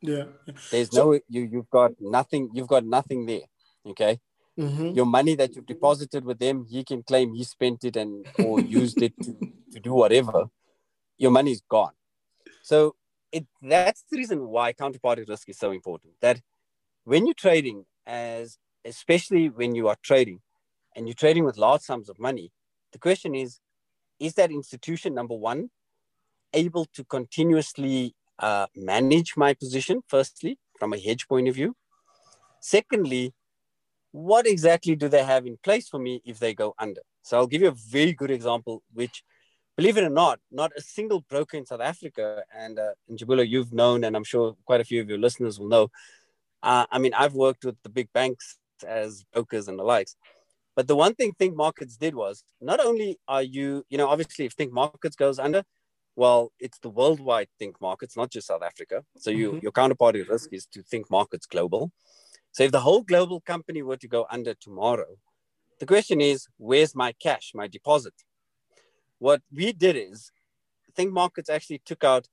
[0.00, 0.24] Yeah.
[0.70, 1.42] There's so, no you.
[1.42, 2.50] You've got nothing.
[2.52, 3.46] You've got nothing there.
[3.86, 4.18] Okay.
[4.58, 4.94] Mm-hmm.
[4.94, 8.60] Your money that you've deposited with them, he can claim he spent it and or
[8.80, 9.36] used it to,
[9.72, 10.46] to do whatever.
[11.18, 11.92] Your money is gone.
[12.62, 12.96] So
[13.32, 16.14] it that's the reason why counterparty risk is so important.
[16.20, 16.40] That
[17.04, 20.40] when you're trading, as especially when you are trading,
[20.94, 22.50] and you're trading with large sums of money,
[22.92, 23.60] the question is,
[24.18, 25.70] is that institution, number one,
[26.54, 31.76] able to continuously uh, manage my position, firstly, from a hedge point of view?
[32.60, 33.34] Secondly,
[34.16, 37.02] what exactly do they have in place for me if they go under?
[37.22, 39.22] So I'll give you a very good example, which,
[39.76, 43.74] believe it or not, not a single broker in South Africa, and uh, Njabulo, you've
[43.74, 45.90] known, and I'm sure quite a few of your listeners will know.
[46.62, 50.16] Uh, I mean, I've worked with the big banks as brokers and the likes.
[50.76, 54.46] But the one thing Think Markets did was not only are you, you know, obviously
[54.46, 55.62] if Think Markets goes under,
[56.16, 59.04] well, it's the worldwide Think Markets, not just South Africa.
[59.18, 59.58] So you, mm-hmm.
[59.62, 61.92] your counterparty risk is to Think Markets global.
[62.56, 65.18] So if the whole global company were to go under tomorrow,
[65.78, 68.14] the question is, where's my cash, my deposit?
[69.18, 70.32] What we did is,
[70.94, 72.28] Think Markets actually took out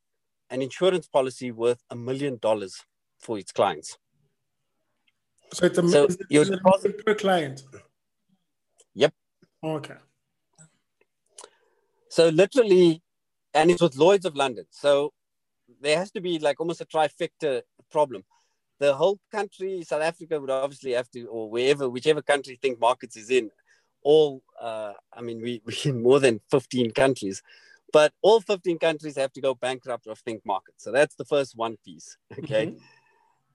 [0.49, 2.85] an insurance policy worth a million dollars
[3.19, 3.97] for its clients.
[5.51, 7.63] So it's a, so your deposit per client.
[8.95, 9.13] Yep.
[9.61, 9.95] Okay.
[12.07, 13.03] So literally,
[13.53, 14.67] and it's with Lloyd's of London.
[14.69, 15.11] So
[15.81, 18.23] there has to be like almost a trifecta problem.
[18.83, 23.15] The whole country, South Africa, would obviously have to, or wherever, whichever country think markets
[23.15, 23.49] is in,
[24.01, 27.41] all, uh, I mean, we, we're in more than 15 countries,
[27.93, 30.83] but all 15 countries have to go bankrupt of think markets.
[30.83, 32.17] So that's the first one piece.
[32.39, 32.67] Okay.
[32.67, 32.77] Mm-hmm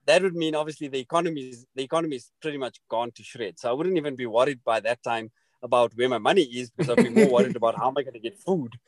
[0.05, 3.61] that would mean obviously the economy is the economy is pretty much gone to shreds.
[3.61, 5.29] So I wouldn't even be worried by that time
[5.61, 8.13] about where my money is because I'd be more worried about how am I going
[8.13, 8.73] to get food.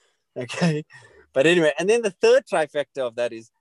[0.46, 0.86] Okay.
[1.34, 3.52] But anyway, and then the third trifecta of that is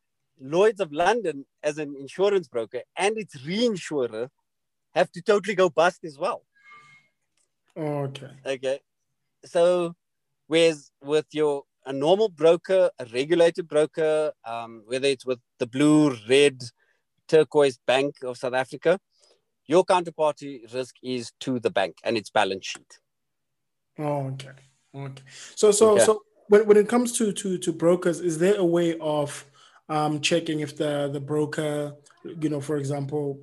[0.41, 4.29] Lloyd's of London as an insurance broker and its reinsurer
[4.95, 6.43] have to totally go bust as well.
[7.77, 8.31] Okay.
[8.45, 8.81] Okay.
[9.45, 9.95] So
[10.47, 16.15] whereas with your a normal broker, a regulated broker, um, whether it's with the blue,
[16.29, 16.61] red,
[17.27, 18.99] turquoise bank of South Africa,
[19.67, 22.99] your counterparty risk is to the bank and its balance sheet.
[23.99, 24.51] Oh, okay.
[24.95, 25.23] Okay.
[25.55, 26.05] So so okay.
[26.05, 29.45] so when, when it comes to to to brokers, is there a way of
[29.91, 33.41] um, checking if the the broker, you know, for example,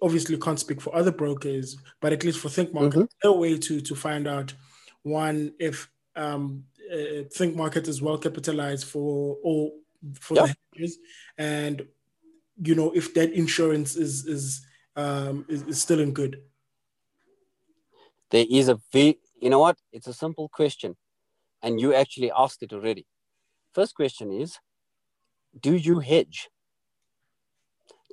[0.00, 3.28] obviously can't speak for other brokers, but at least for Think Market, mm-hmm.
[3.28, 4.54] a way to to find out
[5.02, 9.72] one if um, uh, Think Market is well capitalized for all
[10.20, 10.98] for the hedges,
[11.36, 11.86] and
[12.62, 14.64] you know if that insurance is is
[14.94, 16.40] um, is, is still in good.
[18.30, 19.78] There is a very, you know what?
[19.92, 20.96] It's a simple question,
[21.60, 23.04] and you actually asked it already.
[23.72, 24.58] First question is,
[25.60, 26.48] do you hedge?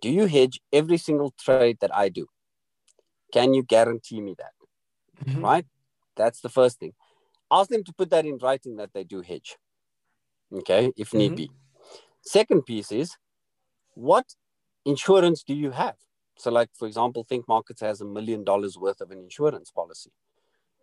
[0.02, 2.28] Do you hedge every single trade that I do?
[3.32, 5.26] Can you guarantee me that?
[5.26, 5.44] Mm-hmm.
[5.44, 5.66] Right?
[6.16, 6.94] That's the first thing.
[7.50, 9.58] Ask them to put that in writing that they do hedge.
[10.54, 11.36] Okay, if need mm-hmm.
[11.36, 11.52] be.
[12.22, 13.16] Second piece is
[13.96, 14.26] what
[14.86, 15.96] insurance do you have?
[16.38, 20.12] So, like for example, Think Markets has a million dollars worth of an insurance policy.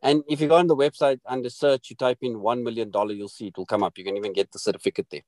[0.02, 3.12] And if you go on the website under search, you type in one million dollar,
[3.12, 3.98] you'll see it will come up.
[3.98, 5.22] You can even get the certificate there.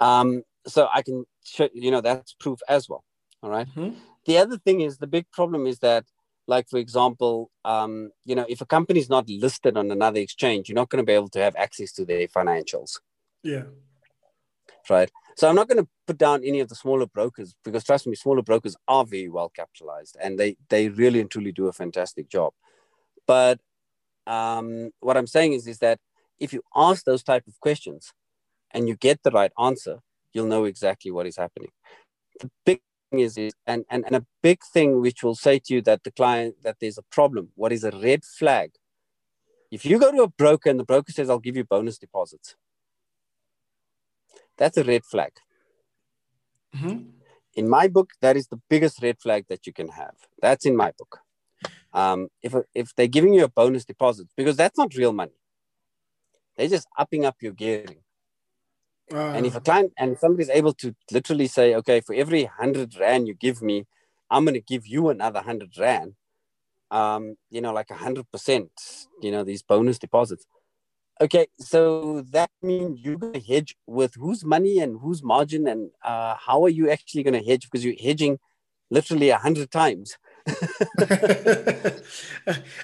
[0.00, 3.04] Um, so I can show, you know, that's proof as well.
[3.42, 3.66] All right?
[3.68, 3.98] mm-hmm.
[4.26, 6.04] The other thing is the big problem is that,
[6.46, 10.68] like for example, um, you know, if a company is not listed on another exchange,
[10.68, 13.00] you're not going to be able to have access to their financials.
[13.42, 13.64] Yeah.
[14.88, 15.10] Right.
[15.36, 18.14] So I'm not going to put down any of the smaller brokers because trust me,
[18.14, 22.28] smaller brokers are very well capitalized and they they really and truly do a fantastic
[22.28, 22.52] job.
[23.26, 23.60] But
[24.26, 25.98] um, what I'm saying is is that
[26.38, 28.12] if you ask those type of questions
[28.74, 30.00] and you get the right answer,
[30.32, 31.70] you'll know exactly what is happening.
[32.40, 35.74] The big thing is, is and, and, and a big thing which will say to
[35.74, 38.72] you that the client that there's a problem, what is a red flag?
[39.70, 42.56] If you go to a broker and the broker says, I'll give you bonus deposits,
[44.58, 45.32] that's a red flag.
[46.76, 47.10] Mm-hmm.
[47.54, 50.14] In my book, that is the biggest red flag that you can have.
[50.42, 51.20] That's in my book.
[51.92, 55.38] Um, if, if they're giving you a bonus deposit, because that's not real money,
[56.56, 58.03] they're just upping up your gearing.
[59.12, 62.96] Uh, and if a client and somebody's able to literally say, okay, for every hundred
[62.98, 63.86] rand you give me,
[64.30, 66.14] I'm going to give you another hundred rand.
[66.90, 68.70] Um, you know, like a hundred percent.
[69.20, 70.46] You know, these bonus deposits.
[71.20, 75.90] Okay, so that means you're going to hedge with whose money and whose margin, and
[76.02, 77.68] uh, how are you actually going to hedge?
[77.70, 78.38] Because you're hedging
[78.90, 80.16] literally a hundred times.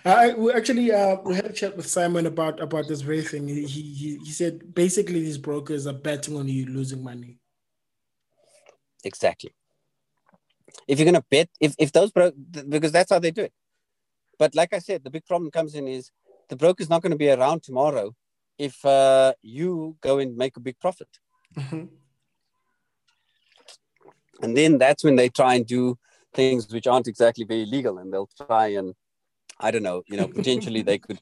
[0.04, 3.48] I we actually uh, we had a chat with Simon about about this very thing.
[3.48, 7.38] He, he he said basically these brokers are betting on you losing money.
[9.04, 9.54] Exactly.
[10.88, 12.32] If you're gonna bet, if if those bro,
[12.68, 13.52] because that's how they do it.
[14.38, 16.10] But like I said, the big problem comes in is
[16.48, 18.14] the broker's not going to be around tomorrow
[18.58, 21.08] if uh, you go and make a big profit.
[21.56, 21.84] Mm-hmm.
[24.42, 25.98] And then that's when they try and do
[26.34, 28.94] things which aren't exactly very legal and they'll try and
[29.58, 31.20] i don't know you know potentially they could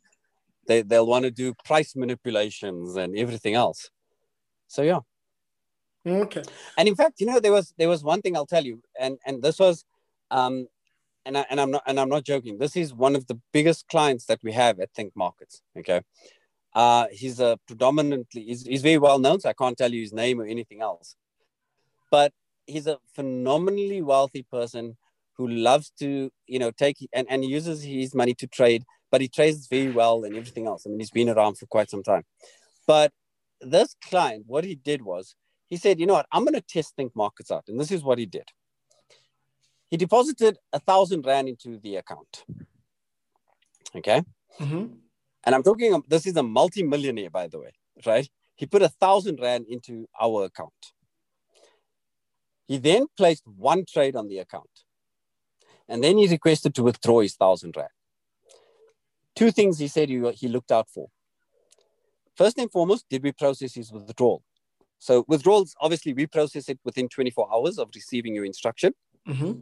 [0.69, 3.91] they, they'll want to do price manipulations and everything else.
[4.69, 5.01] So yeah.
[6.07, 6.43] Okay.
[6.77, 9.19] And in fact you know there was there was one thing i'll tell you and
[9.27, 9.85] and this was
[10.31, 10.69] um
[11.27, 12.59] and, I, and i'm not and i'm not joking.
[12.59, 16.03] This is one of the biggest clients that we have at think markets okay?
[16.73, 20.13] Uh he's a predominantly he's, he's very well known so i can't tell you his
[20.13, 21.17] name or anything else.
[22.11, 22.33] But
[22.69, 24.97] he's a phenomenally wealthy person
[25.37, 29.29] who loves to you know take and, and uses his money to trade but he
[29.29, 30.85] trades very well and everything else.
[30.87, 32.25] I mean he's been around for quite some time.
[32.87, 33.13] But
[33.61, 35.35] this client what he did was
[35.69, 36.27] he said you know what?
[36.31, 37.65] I'm going to test think markets out.
[37.69, 38.49] And this is what he did.
[39.91, 42.45] He deposited a thousand rand into the account.
[43.97, 44.23] Okay?
[44.61, 44.87] Mm-hmm.
[45.45, 47.71] and i'm talking this is a multi-millionaire by the way
[48.07, 48.29] right?
[48.57, 50.73] He put a thousand rand into our account
[52.69, 54.71] he then placed one trade on the account.
[55.89, 57.89] And then he requested to withdraw his thousand rand.
[59.35, 61.09] Two things he said he, he looked out for.
[62.37, 64.45] First and foremost, did we process his withdrawal?
[64.99, 68.93] So withdrawals, obviously, we process it within 24 hours of receiving your instruction.
[69.27, 69.53] Mm-hmm.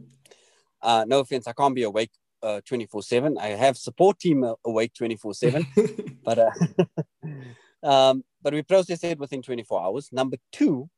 [0.81, 2.11] Uh, no offense, I can't be awake
[2.43, 3.37] uh, 24 7.
[3.37, 5.67] I have support team uh, awake 24 7,
[6.23, 6.51] but uh,
[7.83, 10.09] um, but we process it within 24 hours.
[10.11, 10.89] Number two,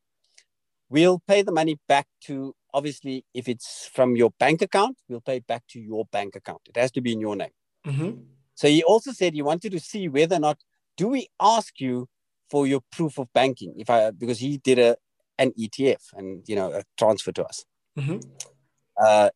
[0.89, 5.37] we'll pay the money back to obviously if it's from your bank account we'll pay
[5.37, 6.61] it back to your bank account.
[6.67, 7.51] It has to be in your name.
[7.87, 8.11] Mm-hmm.
[8.55, 10.59] so he also said he wanted to see whether or not
[10.97, 12.09] do we ask you
[12.49, 13.73] for your proof of banking?
[13.77, 14.97] If i because he did a
[15.37, 17.65] an etf and you know a transfer to us.
[17.97, 18.19] Mm-hmm.
[19.01, 19.29] uh,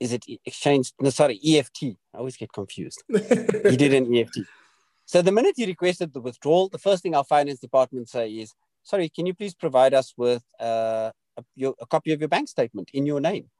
[0.00, 3.02] is it exchange no sorry eft i always get confused.
[3.08, 4.38] He did an eft
[5.06, 8.54] so the minute he requested the withdrawal the first thing our finance department say is
[8.88, 12.48] sorry, can you please provide us with uh, a, your, a, copy of your bank
[12.48, 13.50] statement in your name?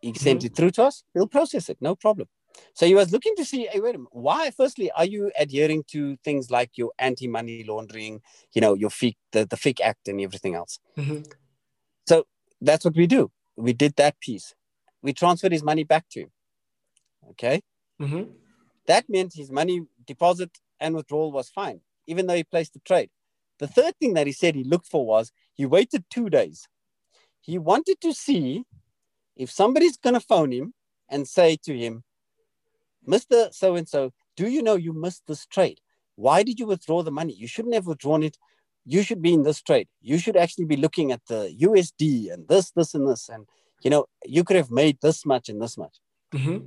[0.00, 0.16] He mm-hmm.
[0.16, 1.04] sent it through to us.
[1.14, 2.28] We'll process it, no problem.
[2.72, 4.50] So he was looking to see, hey, wait a minute, why?
[4.50, 8.20] Firstly, are you adhering to things like your anti-money laundering,
[8.52, 10.80] you know, your FIC, the, the FIC Act and everything else?
[10.96, 11.22] Mm-hmm.
[12.08, 12.24] So
[12.60, 13.30] that's what we do.
[13.56, 14.54] We did that piece.
[15.02, 16.30] We transferred his money back to him.
[17.30, 17.60] Okay.
[18.00, 18.30] Mm-hmm.
[18.86, 23.10] That meant his money deposit and withdrawal was fine, even though he placed the trade.
[23.58, 26.66] The third thing that he said he looked for was he waited two days.
[27.40, 28.64] He wanted to see
[29.36, 30.74] if somebody's going to phone him
[31.08, 32.04] and say to him,
[33.06, 33.52] Mr.
[33.54, 35.80] So and so, do you know you missed this trade?
[36.16, 37.32] Why did you withdraw the money?
[37.32, 38.36] You shouldn't have withdrawn it.
[38.84, 39.88] You should be in this trade.
[40.00, 43.28] You should actually be looking at the USD and this, this, and this.
[43.28, 43.46] And,
[43.82, 45.98] you know, you could have made this much and this much.
[46.34, 46.66] Mm-hmm.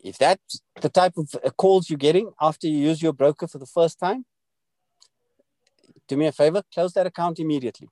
[0.00, 3.66] If that's the type of calls you're getting after you use your broker for the
[3.66, 4.26] first time,
[6.08, 7.88] do me a favor, close that account immediately.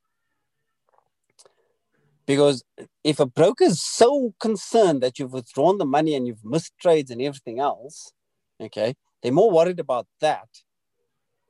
[2.26, 2.62] Because
[3.02, 7.10] if a broker is so concerned that you've withdrawn the money and you've missed trades
[7.10, 8.12] and everything else,
[8.60, 10.48] okay, they're more worried about that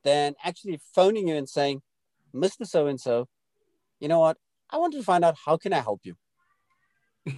[0.03, 1.81] than actually phoning you and saying,
[2.33, 2.65] Mr.
[2.65, 3.27] So and so,
[3.99, 4.37] you know what?
[4.69, 6.15] I want to find out how can I help you?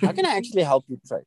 [0.02, 1.26] How can I actually help you trade?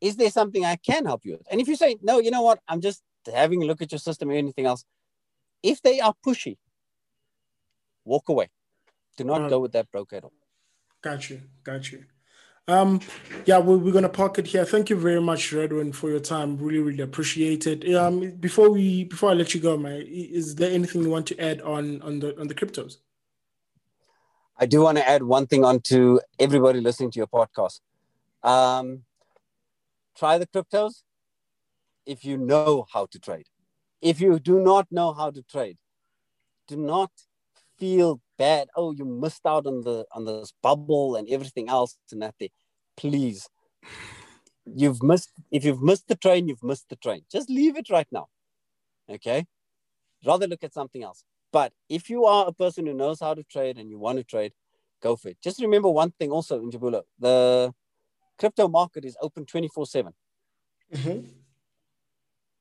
[0.00, 1.46] Is there something I can help you with?
[1.50, 2.60] And if you say, no, you know what?
[2.68, 4.84] I'm just having a look at your system or anything else.
[5.62, 6.56] If they are pushy,
[8.04, 8.50] walk away.
[9.16, 10.32] Do not go with that broker at all.
[11.02, 11.42] Got you.
[11.64, 12.04] Got you.
[12.68, 13.00] Um,
[13.44, 14.64] yeah, we're, we're gonna park it here.
[14.64, 16.56] Thank you very much, Ridwan, for your time.
[16.56, 17.92] Really, really appreciate it.
[17.94, 21.40] Um, before we before I let you go, man, is there anything you want to
[21.40, 22.98] add on on the on the cryptos?
[24.56, 27.80] I do want to add one thing on to everybody listening to your podcast.
[28.44, 29.02] Um,
[30.16, 31.02] try the cryptos
[32.06, 33.46] if you know how to trade.
[34.00, 35.78] If you do not know how to trade,
[36.68, 37.10] do not
[37.82, 38.68] feel bad.
[38.76, 42.36] Oh, you missed out on the on this bubble and everything else and that.
[42.96, 43.48] Please,
[44.64, 45.32] you've missed.
[45.50, 47.22] If you've missed the train, you've missed the train.
[47.36, 48.26] Just leave it right now.
[49.16, 49.46] Okay.
[50.24, 51.24] Rather look at something else.
[51.52, 54.24] But if you are a person who knows how to trade and you want to
[54.24, 54.52] trade,
[55.02, 55.38] go for it.
[55.42, 57.72] Just remember one thing also Njabulo, the
[58.38, 60.12] crypto market is open 24 7.
[60.94, 61.26] Mm-hmm.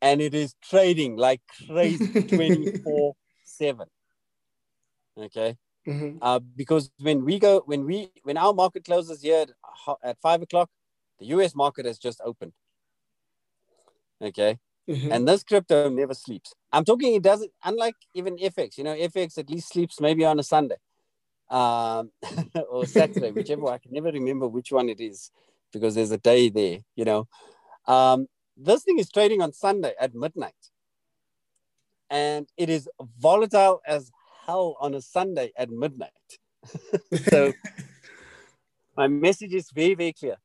[0.01, 3.13] And it is trading like crazy 24
[3.43, 3.87] 7
[5.23, 5.57] okay?
[5.87, 6.19] Mm-hmm.
[6.21, 9.47] uh, because when we go when we when our market closes here
[9.87, 10.69] at, at five o'clock
[11.19, 12.53] the us market has just opened.
[14.21, 14.59] Okay?
[14.89, 15.11] Mm-hmm.
[15.11, 16.53] and this crypto never sleeps.
[16.71, 20.39] I'm talking it doesn't unlike even fx you know fx at least sleeps maybe on
[20.39, 20.77] a sunday
[21.49, 22.11] um,
[22.69, 25.31] or saturday whichever i can never remember which one it is
[25.71, 27.27] because there's a day there you know.
[27.87, 30.53] Um, this thing is trading on sunday at midnight.
[32.09, 34.11] And it is volatile as
[34.45, 36.11] hell on a Sunday at midnight.
[37.29, 37.53] so
[38.97, 40.37] my message is very, very clear.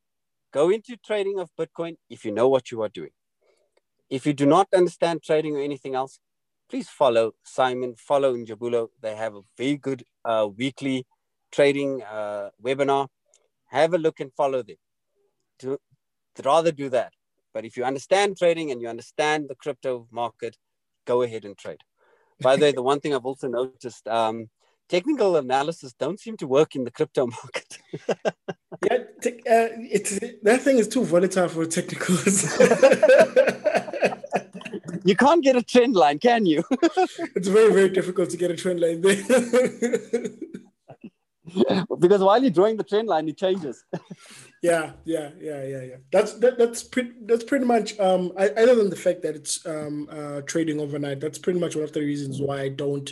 [0.52, 3.10] Go into trading of Bitcoin if you know what you are doing.
[4.08, 6.20] If you do not understand trading or anything else,
[6.70, 8.88] please follow Simon, follow Njabulo.
[9.00, 11.06] They have a very good uh, weekly
[11.50, 13.08] trading uh, webinar.
[13.66, 14.76] Have a look and follow them.
[15.60, 15.78] To,
[16.36, 17.12] to rather do that.
[17.52, 20.56] But if you understand trading and you understand the crypto market,
[21.06, 21.80] go ahead and trade.
[22.40, 24.50] By the way, the one thing I've also noticed, um,
[24.88, 27.78] technical analysis don't seem to work in the crypto market.
[28.84, 32.58] yeah, te- uh, it's that thing is too volatile for technicals.
[35.04, 36.62] you can't get a trend line, can you?
[37.34, 39.22] it's very, very difficult to get a trend line there.
[41.98, 43.84] because while you're drawing the trend line, it changes.
[44.62, 45.96] yeah, yeah, yeah, yeah, yeah.
[46.12, 49.64] That's that, that's pretty that's pretty much um I, other than the fact that it's
[49.66, 53.10] um uh trading overnight, that's pretty much one of the reasons why I don't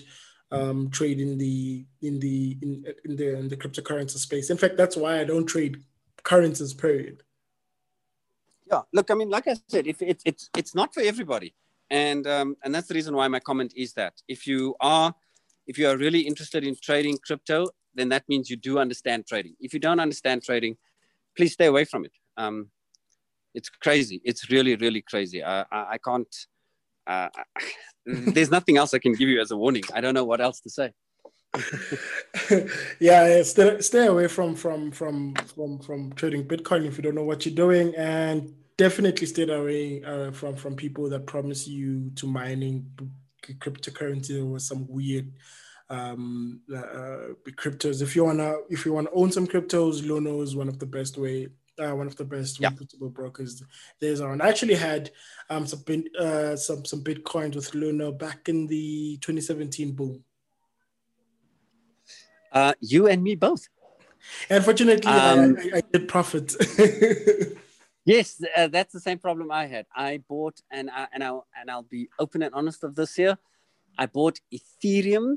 [0.51, 4.51] um trade in the in the in, in the in the cryptocurrency space.
[4.51, 5.83] In fact, that's why I don't trade
[6.23, 7.23] currencies, period.
[8.71, 11.55] Yeah, look, I mean, like I said, if it's it's it's not for everybody.
[11.91, 15.15] And um and that's the reason why my comment is that if you are
[15.67, 19.55] if you are really interested in trading crypto then that means you do understand trading.
[19.61, 20.77] If you don't understand trading,
[21.37, 22.13] please stay away from it.
[22.37, 22.71] Um,
[23.55, 24.21] it's crazy.
[24.25, 25.43] It's really, really crazy.
[25.43, 26.35] I, I, I can't.
[27.07, 27.29] Uh,
[28.07, 29.85] there's nothing else I can give you as a warning.
[29.95, 30.93] I don't know what else to say.
[33.01, 37.23] yeah, stay, stay away from from from from from trading Bitcoin if you don't know
[37.23, 42.27] what you're doing, and definitely stay away uh, from from people that promise you to
[42.27, 42.91] mining
[43.53, 45.31] cryptocurrency or some weird
[45.91, 48.03] um, uh, cryptos.
[48.03, 51.19] If you wanna if you wanna own some cryptos, Luno is one of the best
[51.19, 51.49] way.
[51.77, 52.69] Uh, one of the best yeah.
[52.69, 53.61] reputable brokers
[54.01, 54.41] there's around.
[54.41, 55.11] I actually had
[55.51, 55.83] um, some
[56.19, 60.23] uh, some some bitcoins with Luno back in the 2017 boom.
[62.53, 63.69] Uh, you and me both.
[64.49, 66.55] Unfortunately, um, I, I, did profit.
[68.05, 69.87] Yes, uh, that's the same problem I had.
[69.95, 73.39] I bought, and I, and I and I'll be open and honest of this year.
[73.97, 75.37] I bought Ethereum.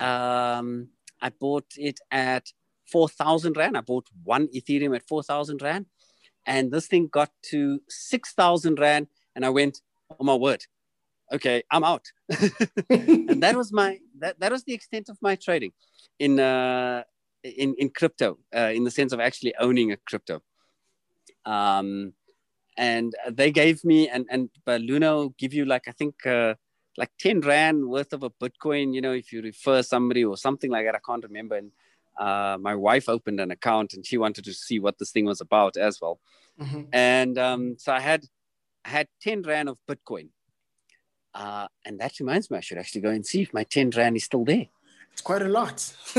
[0.00, 0.88] Um,
[1.20, 2.46] I bought it at
[2.90, 3.76] four thousand rand.
[3.76, 5.86] I bought one Ethereum at four thousand rand,
[6.46, 9.80] and this thing got to six thousand rand, and I went,
[10.18, 10.64] "Oh my word,
[11.32, 12.06] okay, I'm out."
[12.90, 15.72] and that was my that that was the extent of my trading
[16.18, 17.02] in uh,
[17.42, 20.42] in in crypto, uh, in the sense of actually owning a crypto.
[21.44, 22.14] Um,
[22.76, 26.54] and they gave me and and but Luno give you like I think uh,
[26.96, 28.94] like ten rand worth of a Bitcoin.
[28.94, 31.56] You know, if you refer somebody or something like that, I can't remember.
[31.56, 31.72] And
[32.18, 35.40] uh, my wife opened an account and she wanted to see what this thing was
[35.40, 36.20] about as well.
[36.60, 36.82] Mm-hmm.
[36.92, 38.24] And um, so I had
[38.84, 40.28] I had ten rand of Bitcoin.
[41.34, 44.16] Uh, and that reminds me, I should actually go and see if my 10 rand
[44.16, 44.66] is still there.
[45.12, 45.78] It's quite a lot.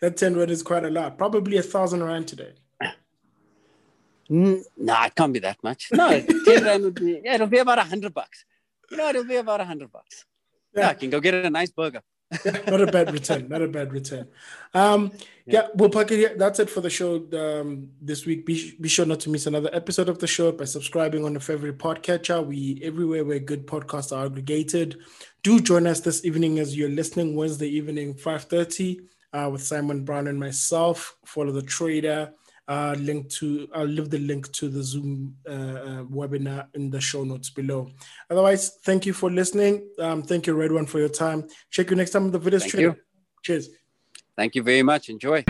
[0.00, 1.16] that 10 rand is quite a lot.
[1.16, 2.52] Probably a thousand rand today.
[4.28, 4.62] No,
[5.04, 5.90] it can't be that much.
[5.92, 8.44] No, 10 rand would be, yeah, it'll be about a hundred bucks.
[8.90, 10.24] You know, it'll be about a hundred bucks.
[10.74, 10.82] Yeah.
[10.82, 12.02] yeah, I can go get a nice burger.
[12.44, 13.48] yeah, not a bad return.
[13.48, 14.28] Not a bad return.
[14.74, 15.12] Um,
[15.46, 18.44] yeah, yeah well, Paki, yeah, that's it for the show um, this week.
[18.44, 21.40] Be, be sure not to miss another episode of the show by subscribing on the
[21.40, 22.44] favorite podcatcher.
[22.44, 24.98] We everywhere where good podcasts are aggregated.
[25.42, 30.04] Do join us this evening as you're listening Wednesday evening, five thirty, uh, with Simon
[30.04, 31.16] Brown and myself.
[31.24, 32.32] Follow the trader
[32.68, 37.00] uh, link to I'll leave the link to the Zoom uh, uh, webinar in the
[37.00, 37.90] show notes below.
[38.30, 39.88] Otherwise, thank you for listening.
[39.98, 41.46] Um, thank you, Ridwan, for your time.
[41.70, 42.96] Check you next time on the video stream.
[43.42, 43.68] Cheers.
[44.36, 45.08] Thank you very much.
[45.08, 45.44] Enjoy.